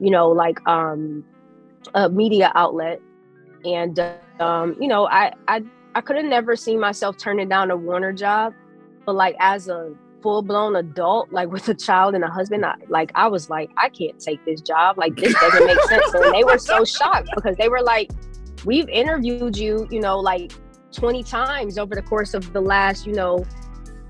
[0.00, 1.22] you know, like um,
[1.94, 3.00] a media outlet,
[3.64, 4.00] and
[4.40, 5.62] um, you know, I I
[5.94, 8.54] I could have never seen myself turning down a Warner job,
[9.04, 12.76] but like as a full blown adult, like with a child and a husband, I,
[12.88, 14.96] like I was like, I can't take this job.
[14.96, 16.14] Like this doesn't make sense.
[16.14, 18.10] And they were so shocked because they were like,
[18.64, 20.52] we've interviewed you, you know, like
[20.92, 23.44] 20 times over the course of the last, you know,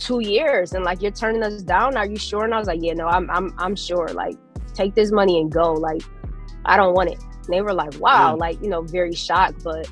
[0.03, 0.73] two years.
[0.73, 1.97] And like, you're turning us down.
[1.97, 2.45] Are you sure?
[2.45, 4.09] And I was like, yeah, no, I'm, I'm, I'm sure.
[4.09, 4.37] Like,
[4.75, 5.73] take this money and go.
[5.73, 6.03] Like,
[6.65, 7.19] I don't want it.
[7.23, 9.65] And they were like, wow, like, you know, very shocked.
[9.65, 9.91] But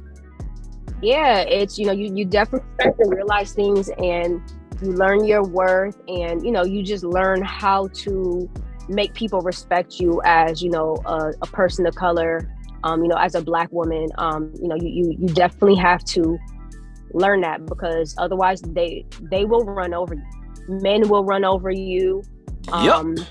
[1.02, 4.42] yeah, it's, you know, you, you definitely start to realize things and
[4.82, 8.50] you learn your worth and, you know, you just learn how to
[8.88, 12.48] make people respect you as, you know, a, a person of color
[12.84, 16.04] um, you know, as a black woman, um, you know, you, you you definitely have
[16.04, 16.38] to
[17.12, 20.22] learn that because otherwise they they will run over you.
[20.68, 22.22] Men will run over you.
[22.72, 23.26] Um, yep.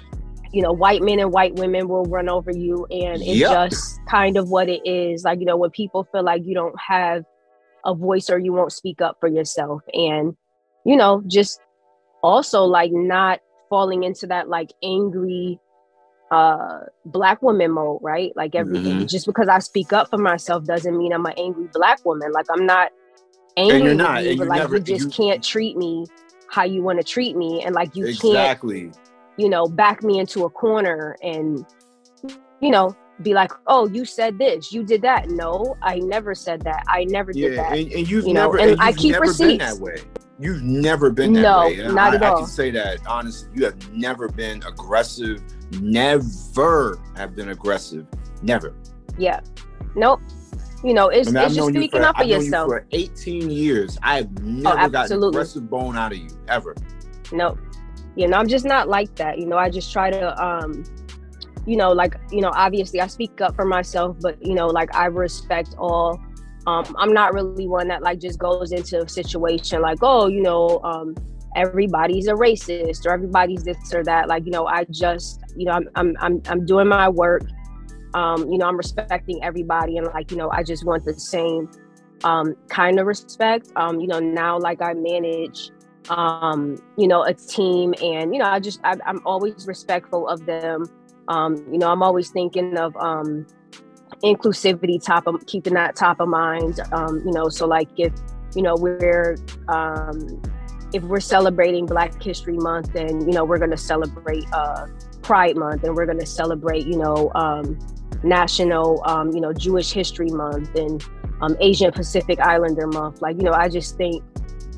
[0.51, 3.69] You know, white men and white women will run over you, and it's yep.
[3.69, 5.23] just kind of what it is.
[5.23, 7.23] Like you know, when people feel like you don't have
[7.85, 10.35] a voice or you won't speak up for yourself, and
[10.85, 11.61] you know, just
[12.23, 15.59] also like not falling into that like angry
[16.31, 19.05] uh black woman mode right like everything mm-hmm.
[19.07, 22.45] just because i speak up for myself doesn't mean i'm an angry black woman like
[22.51, 22.91] i'm not
[23.59, 26.05] angry you're not, you, but like never, you just you, can't treat me
[26.49, 28.83] how you want to treat me and like you exactly.
[28.83, 28.97] can't
[29.37, 31.65] you know back me into a corner and
[32.61, 36.61] you know be like oh you said this you did that no i never said
[36.61, 38.63] that i never yeah, did that and, and you've you never know?
[38.63, 39.97] and, and i keep receipts that way
[40.39, 41.75] you've never been that way.
[41.77, 42.37] no, way not I, at all.
[42.37, 45.43] I can say that honestly you have never been aggressive
[45.81, 48.05] never have been aggressive.
[48.41, 48.73] Never.
[49.17, 49.41] Yeah.
[49.95, 50.21] Nope.
[50.83, 52.67] You know, it's, it's just speaking for, up for I've yourself.
[52.67, 56.75] You for 18 years, I've oh, never oh, gotten aggressive bone out of you ever.
[57.31, 57.57] No,
[58.15, 59.39] you know, I'm just not like that.
[59.39, 60.83] You know, I just try to, um,
[61.65, 64.93] you know, like you know, obviously I speak up for myself, but you know, like
[64.95, 66.19] I respect all.
[66.67, 70.41] Um, I'm not really one that like just goes into a situation like, oh, you
[70.41, 71.15] know, um,
[71.55, 74.27] everybody's a racist or everybody's this or that.
[74.27, 77.43] Like, you know, I just, you know, I'm I'm I'm, I'm doing my work
[78.13, 81.69] um, you know, I'm respecting everybody and like, you know, I just want the same
[82.23, 83.71] um, kind of respect.
[83.75, 85.71] Um, you know, now like I manage,
[86.09, 90.45] um, you know, a team and, you know, I just, I, am always respectful of
[90.45, 90.85] them.
[91.27, 93.45] Um, you know, I'm always thinking of um,
[94.23, 96.79] inclusivity top of keeping that top of mind.
[96.91, 98.13] Um, you know, so like if,
[98.55, 99.37] you know, we're,
[99.67, 100.41] um,
[100.93, 104.87] if we're celebrating Black History Month, then, you know, we're going to celebrate uh,
[105.29, 107.77] Pride Month and we're going to celebrate, you know, um,
[108.23, 111.05] National, um, you know, Jewish History Month and
[111.41, 113.21] um, Asian Pacific Islander Month.
[113.21, 114.23] Like, you know, I just think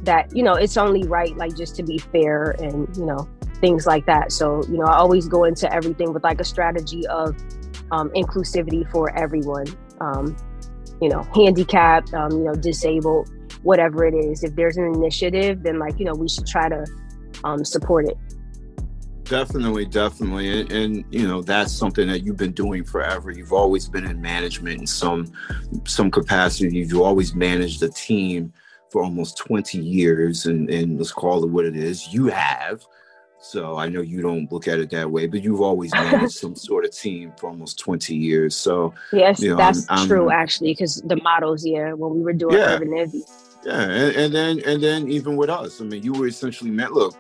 [0.04, 3.30] that, you know, it's only right, like, just to be fair and, you know,
[3.62, 4.34] things like that.
[4.34, 7.34] So, you know, I always go into everything with like a strategy of
[7.92, 9.68] um, inclusivity for everyone,
[10.02, 10.36] um,
[11.02, 13.30] you know, handicapped, um, you know, disabled,
[13.64, 14.44] whatever it is.
[14.44, 16.86] If there's an initiative, then, like, you know, we should try to
[17.46, 18.18] um, support it.
[19.32, 23.32] Definitely, definitely, and, and, you know that's something that you've been doing forever.
[23.32, 25.32] You've always been in management in some
[25.86, 26.80] some capacity.
[26.80, 28.52] You've always managed a team
[28.90, 32.14] for almost twenty years, and, and let's call it what it is.
[32.14, 32.84] You have.
[33.40, 36.56] So I know you don't look at it that way, but you've always managed some
[36.68, 38.54] sort of team for almost 20 years.
[38.54, 42.22] So yes, you know, that's I'm, true I'm, actually, because the models, yeah, when we
[42.22, 43.24] were doing yeah, Urban Envy.
[43.66, 46.92] Yeah, and, and, then and then even with us, I mean, you were essentially meant.
[46.92, 47.16] Look,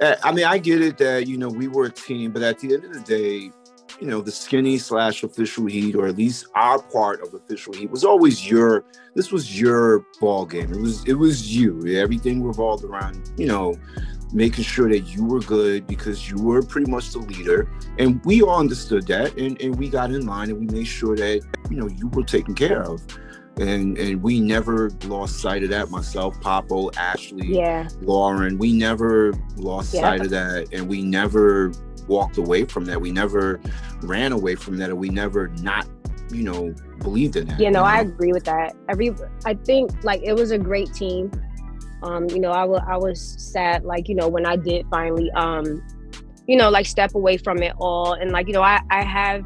[0.00, 2.58] Eh, I mean, I get it that you know we were a team, but at
[2.58, 3.50] the end of the day,
[4.00, 7.90] you know, the skinny slash official heat, or at least our part of official heat,
[7.90, 8.84] was always your.
[9.14, 10.72] This was your ball game.
[10.72, 11.86] It was it was you.
[11.86, 13.76] Everything revolved around you know
[14.32, 18.42] making sure that you were good because you were pretty much the leader and we
[18.42, 21.76] all understood that and, and we got in line and we made sure that you
[21.76, 23.02] know you were taken care of
[23.58, 25.90] and and we never lost sight of that.
[25.90, 27.88] Myself, Popo, Ashley, yeah.
[28.00, 30.00] Lauren, we never lost yeah.
[30.00, 31.72] sight of that, and we never
[32.08, 33.00] walked away from that.
[33.00, 33.60] We never
[34.02, 35.86] ran away from that, and we never not,
[36.32, 37.60] you know, believed in that.
[37.60, 37.84] You know, you know?
[37.84, 38.74] I agree with that.
[38.88, 41.30] Every, I think like it was a great team.
[42.02, 45.30] Um, you know, I, w- I was sad, like you know, when I did finally,
[45.32, 45.82] um,
[46.46, 49.44] you know, like step away from it all, and like you know, I I have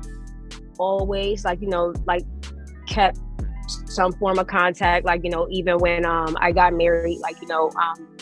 [0.79, 2.25] always like you know like
[2.87, 3.19] kept
[3.95, 5.05] some form of contact.
[5.05, 8.16] Like, you know, even when um, I got married, like, you know, um,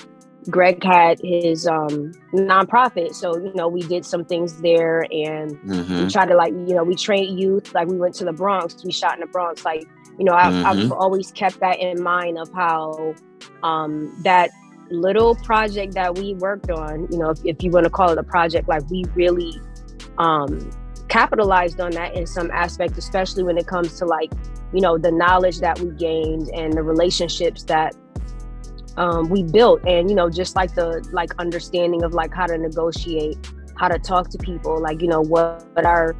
[0.50, 3.14] Greg had his um, nonprofit.
[3.14, 6.04] So, you know, we did some things there and mm-hmm.
[6.04, 7.74] we tried to, like, you know, we trained youth.
[7.74, 9.64] Like, we went to the Bronx, we shot in the Bronx.
[9.64, 9.86] Like,
[10.18, 10.66] you know, I, mm-hmm.
[10.66, 13.14] I've always kept that in mind of how
[13.62, 14.50] um, that
[14.90, 18.18] little project that we worked on, you know, if, if you want to call it
[18.18, 19.54] a project, like, we really
[20.18, 20.70] um,
[21.08, 24.32] capitalized on that in some aspect, especially when it comes to like
[24.72, 27.94] you know the knowledge that we gained and the relationships that
[28.96, 29.86] um, we built.
[29.86, 33.38] And you know just like the like understanding of like how to negotiate
[33.76, 36.14] how to talk to people like you know what, what are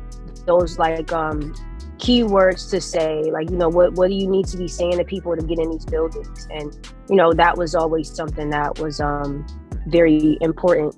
[0.47, 1.55] those like um
[1.99, 3.23] keywords to say?
[3.31, 5.59] Like you know what what do you need to be saying to people to get
[5.59, 6.47] in these buildings?
[6.51, 9.47] And you know that was always something that was um
[9.87, 10.97] very important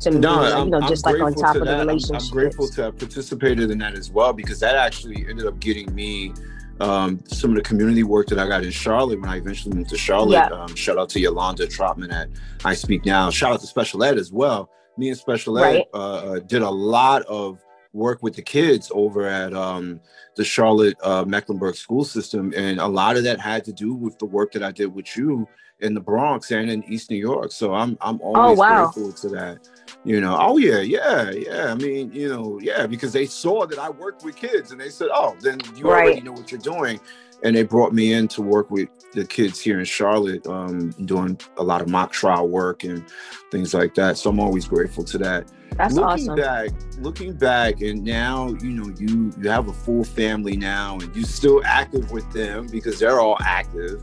[0.00, 2.68] to me you know just I'm like on top of the relationship I'm, I'm grateful
[2.68, 6.32] to have participated in that as well because that actually ended up getting me
[6.80, 9.90] um, some of the community work that I got in Charlotte when I eventually moved
[9.90, 10.32] to Charlotte.
[10.32, 10.46] Yeah.
[10.46, 12.28] Um, shout out to Yolanda Trotman at
[12.64, 13.30] I Speak Now.
[13.30, 14.70] Shout out to Special Ed as well.
[14.96, 15.86] Me and Special Ed right.
[15.94, 17.62] uh, uh did a lot of
[17.92, 20.00] work with the kids over at um,
[20.36, 24.18] the Charlotte uh, Mecklenburg school system, and a lot of that had to do with
[24.18, 25.46] the work that I did with you
[25.80, 27.52] in the Bronx and in East New York.
[27.52, 28.84] So I'm I'm oh, always oh, wow.
[28.86, 29.68] grateful to that.
[30.04, 31.66] You know, oh yeah, yeah, yeah.
[31.70, 34.88] I mean, you know, yeah, because they saw that I worked with kids and they
[34.88, 36.04] said, Oh, then you right.
[36.04, 36.98] already know what you're doing.
[37.42, 41.38] And they brought me in to work with the kids here in Charlotte, um, doing
[41.56, 43.04] a lot of mock trial work and
[43.50, 44.18] things like that.
[44.18, 45.50] So I'm always grateful to that.
[45.76, 46.36] That's looking awesome.
[46.36, 51.14] back, looking back, and now you know you you have a full family now, and
[51.14, 54.02] you're still active with them because they're all active.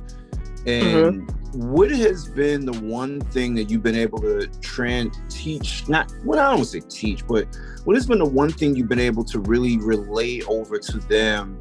[0.65, 1.71] And mm-hmm.
[1.71, 5.87] what has been the one thing that you've been able to trans teach?
[5.87, 7.47] Not what well, I don't say teach, but
[7.85, 11.57] what has been the one thing you've been able to really relay over to them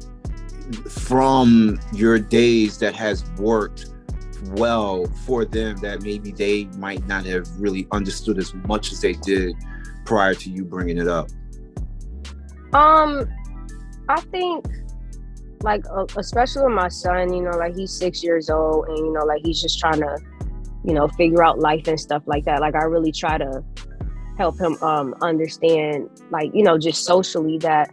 [0.89, 3.87] from your days that has worked
[4.51, 9.13] well for them that maybe they might not have really understood as much as they
[9.13, 9.55] did
[10.05, 11.29] prior to you bringing it up?
[12.73, 13.29] Um,
[14.09, 14.65] I think
[15.63, 19.11] like uh, especially with my son, you know, like he's six years old, and you
[19.11, 20.17] know, like he's just trying to,
[20.83, 22.61] you know, figure out life and stuff like that.
[22.61, 23.63] Like I really try to
[24.37, 27.91] help him um understand, like you know, just socially that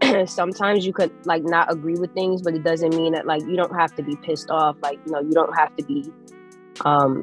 [0.26, 3.56] sometimes you could like not agree with things, but it doesn't mean that like you
[3.56, 4.76] don't have to be pissed off.
[4.82, 6.10] Like you know, you don't have to be
[6.84, 7.22] um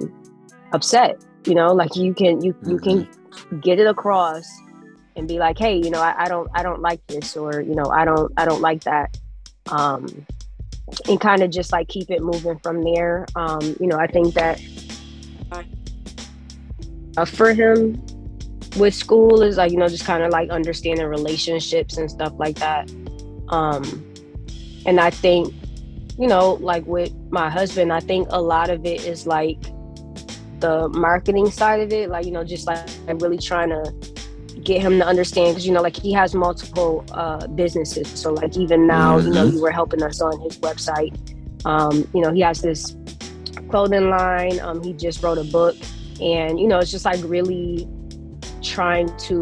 [0.74, 1.24] upset.
[1.46, 3.60] You know, like you can you you can mm-hmm.
[3.60, 4.48] get it across
[5.16, 7.74] and be like, hey, you know, I, I don't I don't like this, or you
[7.74, 9.18] know, I don't I don't like that
[9.70, 10.26] um,
[11.08, 13.26] and kind of just like keep it moving from there.
[13.36, 14.62] Um, you know, I think that
[17.18, 18.02] uh, for him
[18.78, 22.58] with school is like you know just kind of like understanding relationships and stuff like
[22.58, 22.92] that.
[23.50, 24.06] Um,
[24.86, 25.54] and I think
[26.18, 29.62] you know like with my husband, I think a lot of it is like
[30.60, 33.94] the marketing side of it, like you know just like I'm really trying to
[34.64, 38.08] get him to understand because you know like he has multiple uh, businesses.
[38.08, 39.28] So like even now mm-hmm.
[39.28, 39.56] you know mm-hmm.
[39.56, 41.16] you were helping us on his website.
[41.66, 42.96] Um, you know he has this
[43.70, 44.60] clothing line.
[44.60, 45.76] Um, he just wrote a book.
[46.22, 47.88] And you know it's just like really
[48.62, 49.36] trying to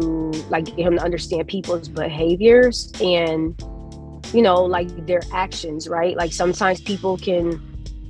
[0.48, 3.60] like get him to understand people's behaviors and
[4.32, 6.16] you know like their actions right?
[6.16, 7.60] Like sometimes people can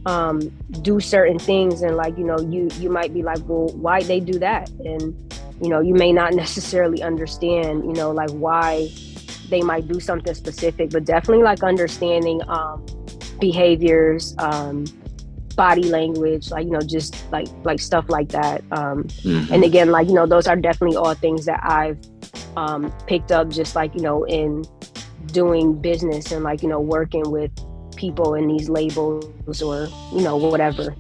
[0.07, 0.41] um
[0.81, 4.21] do certain things and like you know you you might be like well why they
[4.21, 4.71] do that?
[4.71, 5.30] And
[5.63, 8.89] you know you may not necessarily understand you know like why
[9.49, 12.85] they might do something specific but definitely like understanding um,
[13.41, 14.85] behaviors um,
[15.57, 19.53] body language like you know just like like stuff like that um, mm-hmm.
[19.53, 21.99] and again like you know those are definitely all things that i've
[22.57, 24.65] um, picked up just like you know in
[25.27, 27.51] doing business and like you know working with
[27.97, 30.95] people in these labels or you know whatever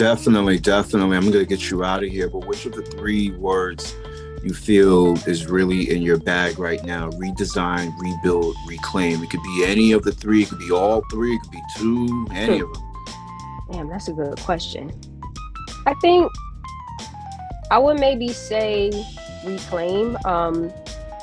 [0.00, 1.14] Definitely, definitely.
[1.14, 2.26] I'm going to get you out of here.
[2.26, 3.94] But which of the three words
[4.42, 7.10] you feel is really in your bag right now?
[7.10, 9.22] Redesign, rebuild, reclaim.
[9.22, 10.44] It could be any of the three.
[10.44, 11.34] It could be all three.
[11.34, 12.26] It could be two.
[12.32, 12.82] Any of them.
[13.70, 14.90] Damn, that's a good question.
[15.84, 16.32] I think
[17.70, 18.90] I would maybe say
[19.44, 20.16] reclaim.
[20.24, 20.72] Um,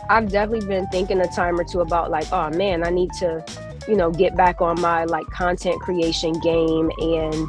[0.07, 3.43] I've definitely been thinking a time or two about like, oh man, I need to,
[3.87, 7.47] you know, get back on my like content creation game and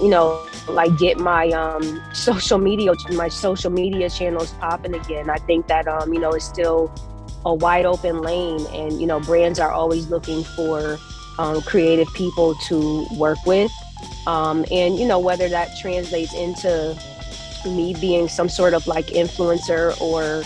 [0.00, 5.30] you know, like get my um, social media, my social media channels popping again.
[5.30, 6.92] I think that um, you know, it's still
[7.44, 10.98] a wide open lane, and you know, brands are always looking for
[11.38, 13.72] um, creative people to work with,
[14.26, 16.98] um, and you know, whether that translates into
[17.66, 20.44] me being some sort of like influencer or,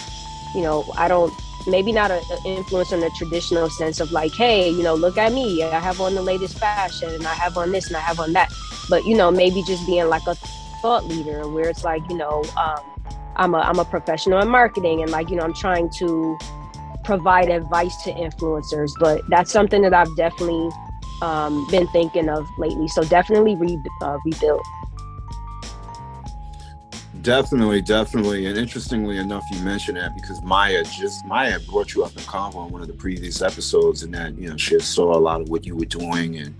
[0.54, 1.32] you know, I don't
[1.66, 5.32] maybe not an influencer in the traditional sense of like, hey, you know, look at
[5.32, 5.62] me.
[5.62, 8.32] I have on the latest fashion and I have on this and I have on
[8.32, 8.52] that
[8.88, 10.34] but you know maybe just being like a
[10.80, 12.80] thought leader where it's like you know um,
[13.36, 16.38] i'm a i'm a professional in marketing and like you know i'm trying to
[17.04, 20.68] provide advice to influencers but that's something that i've definitely
[21.22, 24.60] um, been thinking of lately so definitely re- uh, rebuild
[27.22, 28.46] Definitely, definitely.
[28.46, 32.66] And interestingly enough, you mentioned that because Maya just Maya brought you up in convo
[32.66, 35.48] in one of the previous episodes and that, you know, she saw a lot of
[35.48, 36.54] what you were doing and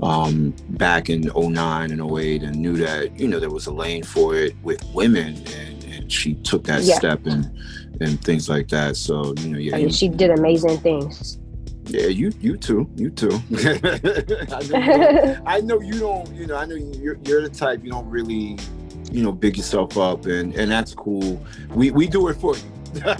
[0.00, 4.02] um, back in 09 and 08 and knew that, you know, there was a lane
[4.02, 6.96] for it with women and, and she took that yeah.
[6.96, 7.50] step and
[8.00, 8.96] and things like that.
[8.96, 9.76] So, you know, yeah.
[9.76, 11.38] I mean, she did amazing things.
[11.86, 13.30] Yeah, you you too, you too.
[14.52, 17.90] I, know, I know you don't, you know, I know you're you're the type you
[17.90, 18.56] don't really
[19.14, 21.42] you know, big yourself up, and and that's cool.
[21.70, 22.62] We we do it for you.
[23.04, 23.16] uh,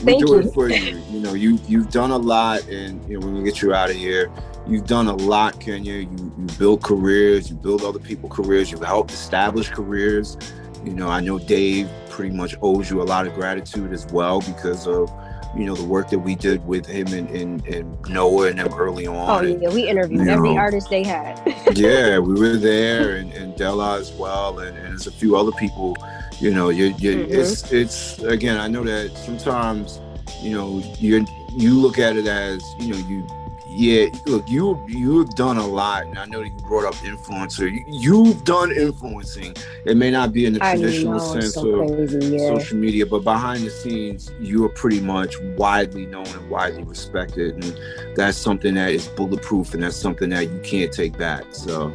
[0.04, 0.38] we do you.
[0.38, 1.02] it for you.
[1.10, 3.90] You know, you you've done a lot, and you know, when we get you out
[3.90, 4.30] of here,
[4.66, 5.94] you've done a lot, Kenya.
[5.94, 10.36] You you build careers, you build other people careers, you've helped establish careers.
[10.84, 14.40] You know, I know Dave pretty much owes you a lot of gratitude as well
[14.40, 15.10] because of
[15.56, 18.72] you know the work that we did with him and, and, and Noah and them
[18.74, 19.44] early on.
[19.44, 21.40] Oh yeah, we interviewed every know, artist they had.
[21.74, 25.52] yeah, we were there and, and Della as well, and, and there's a few other
[25.52, 25.96] people.
[26.40, 27.32] You know, you, you mm-hmm.
[27.32, 28.58] it's it's again.
[28.58, 30.00] I know that sometimes
[30.40, 33.26] you know you you look at it as you know you
[33.74, 37.82] yeah, look, you you've done a lot, and I know that you brought up influencer.
[37.88, 39.56] You, have done influencing.
[39.86, 42.56] It may not be in the traditional know, sense so of crazy, yeah.
[42.56, 47.54] social media, but behind the scenes, you are pretty much widely known and widely respected,
[47.54, 47.80] and
[48.14, 51.44] that's something that is bulletproof, and that's something that you can't take back.
[51.52, 51.92] So,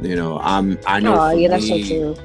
[0.00, 1.18] you know, I'm I know.
[1.18, 2.16] Oh, yeah, that's so true.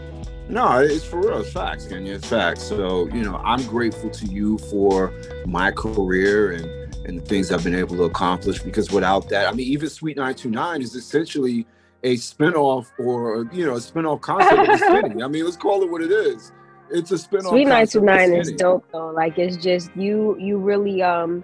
[0.49, 1.39] No, it's for real.
[1.39, 2.15] It's facts, Kenya.
[2.15, 2.61] It's facts.
[2.61, 5.13] So, you know, I'm grateful to you for
[5.45, 8.61] my career and and the things I've been able to accomplish.
[8.61, 11.65] Because without that, I mean, even Suite 929 is essentially
[12.03, 15.23] a spinoff or, you know, a spinoff concept of the city.
[15.23, 16.51] I mean, let's call it what it is.
[16.89, 17.49] It's a spinoff.
[17.49, 19.09] Suite 929 is dope though.
[19.09, 21.43] Like it's just you, you really, um,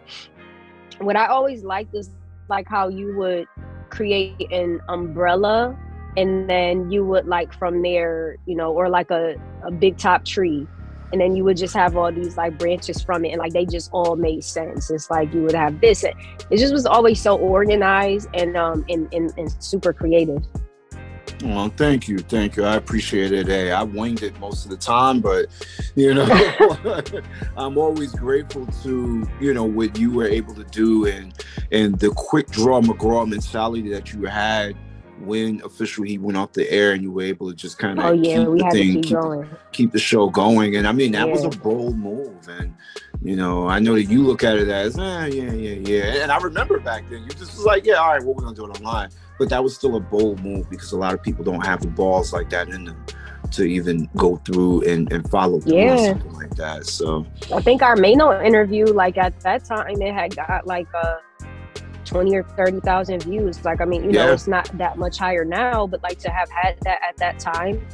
[0.99, 2.09] what I always liked is
[2.49, 3.47] like how you would
[3.89, 5.77] create an umbrella
[6.17, 10.25] and then you would like from there, you know, or like a, a big top
[10.25, 10.67] tree.
[11.11, 13.65] And then you would just have all these like branches from it, and like they
[13.65, 14.89] just all made sense.
[14.89, 16.03] It's like you would have this.
[16.03, 16.15] It
[16.51, 20.45] just was always so organized and um and, and, and super creative.
[21.43, 22.63] Well, thank you, thank you.
[22.63, 23.47] I appreciate it.
[23.47, 25.45] Hey, I winged it most of the time, but
[25.95, 26.25] you know,
[27.57, 31.33] I'm always grateful to you know what you were able to do and
[31.71, 34.75] and the quick draw McGraw mentality that you had
[35.20, 38.05] when Official Heat went off the air and you were able to just kind of
[38.05, 40.76] oh, yeah, keep the thing, keep, keep, keep, the show going.
[40.76, 41.34] And I mean, that yeah.
[41.34, 42.47] was a bold move.
[42.47, 42.74] And,
[43.22, 46.24] you know, I know that you look at it as, eh, yeah, yeah, yeah.
[46.24, 48.55] And I remember back then, you just was like, yeah, all right, what we're going
[48.55, 51.22] to do it online but that was still a bold move because a lot of
[51.22, 53.05] people don't have the balls like that in them
[53.51, 56.07] to even go through and, and follow through yeah.
[56.07, 56.86] something like that.
[56.86, 61.20] So I think our Maino interview, like at that time, it had got like a
[62.07, 63.63] uh, twenty or thirty thousand views.
[63.63, 64.27] Like I mean, you yeah.
[64.27, 67.39] know, it's not that much higher now, but like to have had that at that
[67.39, 67.85] time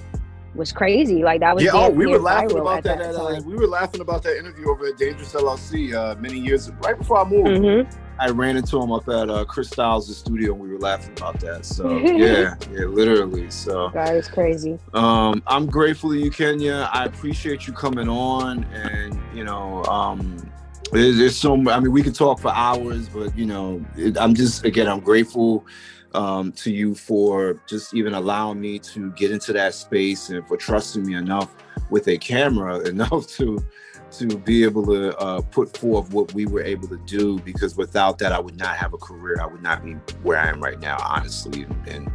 [0.55, 1.23] was crazy.
[1.23, 1.71] Like that was yeah.
[1.73, 2.99] Oh, we were laughing about that.
[2.99, 6.39] that at, uh, we were laughing about that interview over at Dangerous LLC uh, many
[6.39, 7.47] years right before I moved.
[7.47, 7.99] Mm-hmm.
[8.19, 11.39] I ran into him up at uh, Chris Styles' studio, and we were laughing about
[11.39, 11.65] that.
[11.65, 13.49] So yeah, yeah, literally.
[13.49, 14.77] So that is crazy.
[14.93, 16.89] Um, I'm grateful to you, Kenya.
[16.93, 20.37] I appreciate you coming on, and you know, um,
[20.93, 21.53] there's, so.
[21.69, 24.99] I mean, we could talk for hours, but you know, it, I'm just again, I'm
[24.99, 25.65] grateful
[26.13, 30.57] um, to you for just even allowing me to get into that space and for
[30.57, 31.53] trusting me enough
[31.89, 33.63] with a camera enough to
[34.11, 38.19] to be able to uh, put forth what we were able to do because without
[38.19, 39.41] that I would not have a career.
[39.41, 41.63] I would not be where I am right now honestly.
[41.63, 42.11] And, and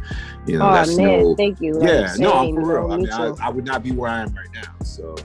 [0.47, 2.91] you know oh, that's man, no thank you yeah no I'm for real.
[2.91, 5.15] I mean I, I would not be where I am right now so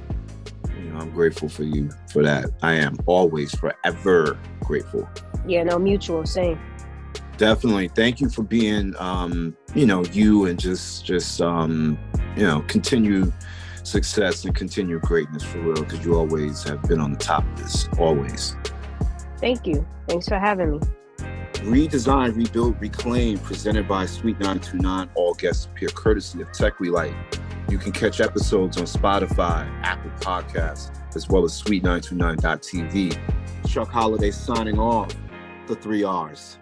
[0.94, 2.46] know I'm grateful for you for that.
[2.62, 5.08] I am always forever grateful.
[5.46, 6.58] Yeah no mutual same.
[7.36, 7.88] Definitely.
[7.88, 11.98] Thank you for being um you know you and just just um
[12.36, 13.32] you know continue
[13.82, 17.58] success and continue greatness for real because you always have been on the top of
[17.58, 18.56] this always.
[19.38, 19.86] Thank you.
[20.08, 20.80] Thanks for having me.
[21.64, 27.14] Redesign rebuild reclaim presented by Suite 929 all guests appear courtesy of tech relight
[27.68, 33.18] you can catch episodes on spotify apple podcasts as well as suite929.tv
[33.66, 35.12] Chuck Holliday signing off
[35.66, 36.58] the three r's.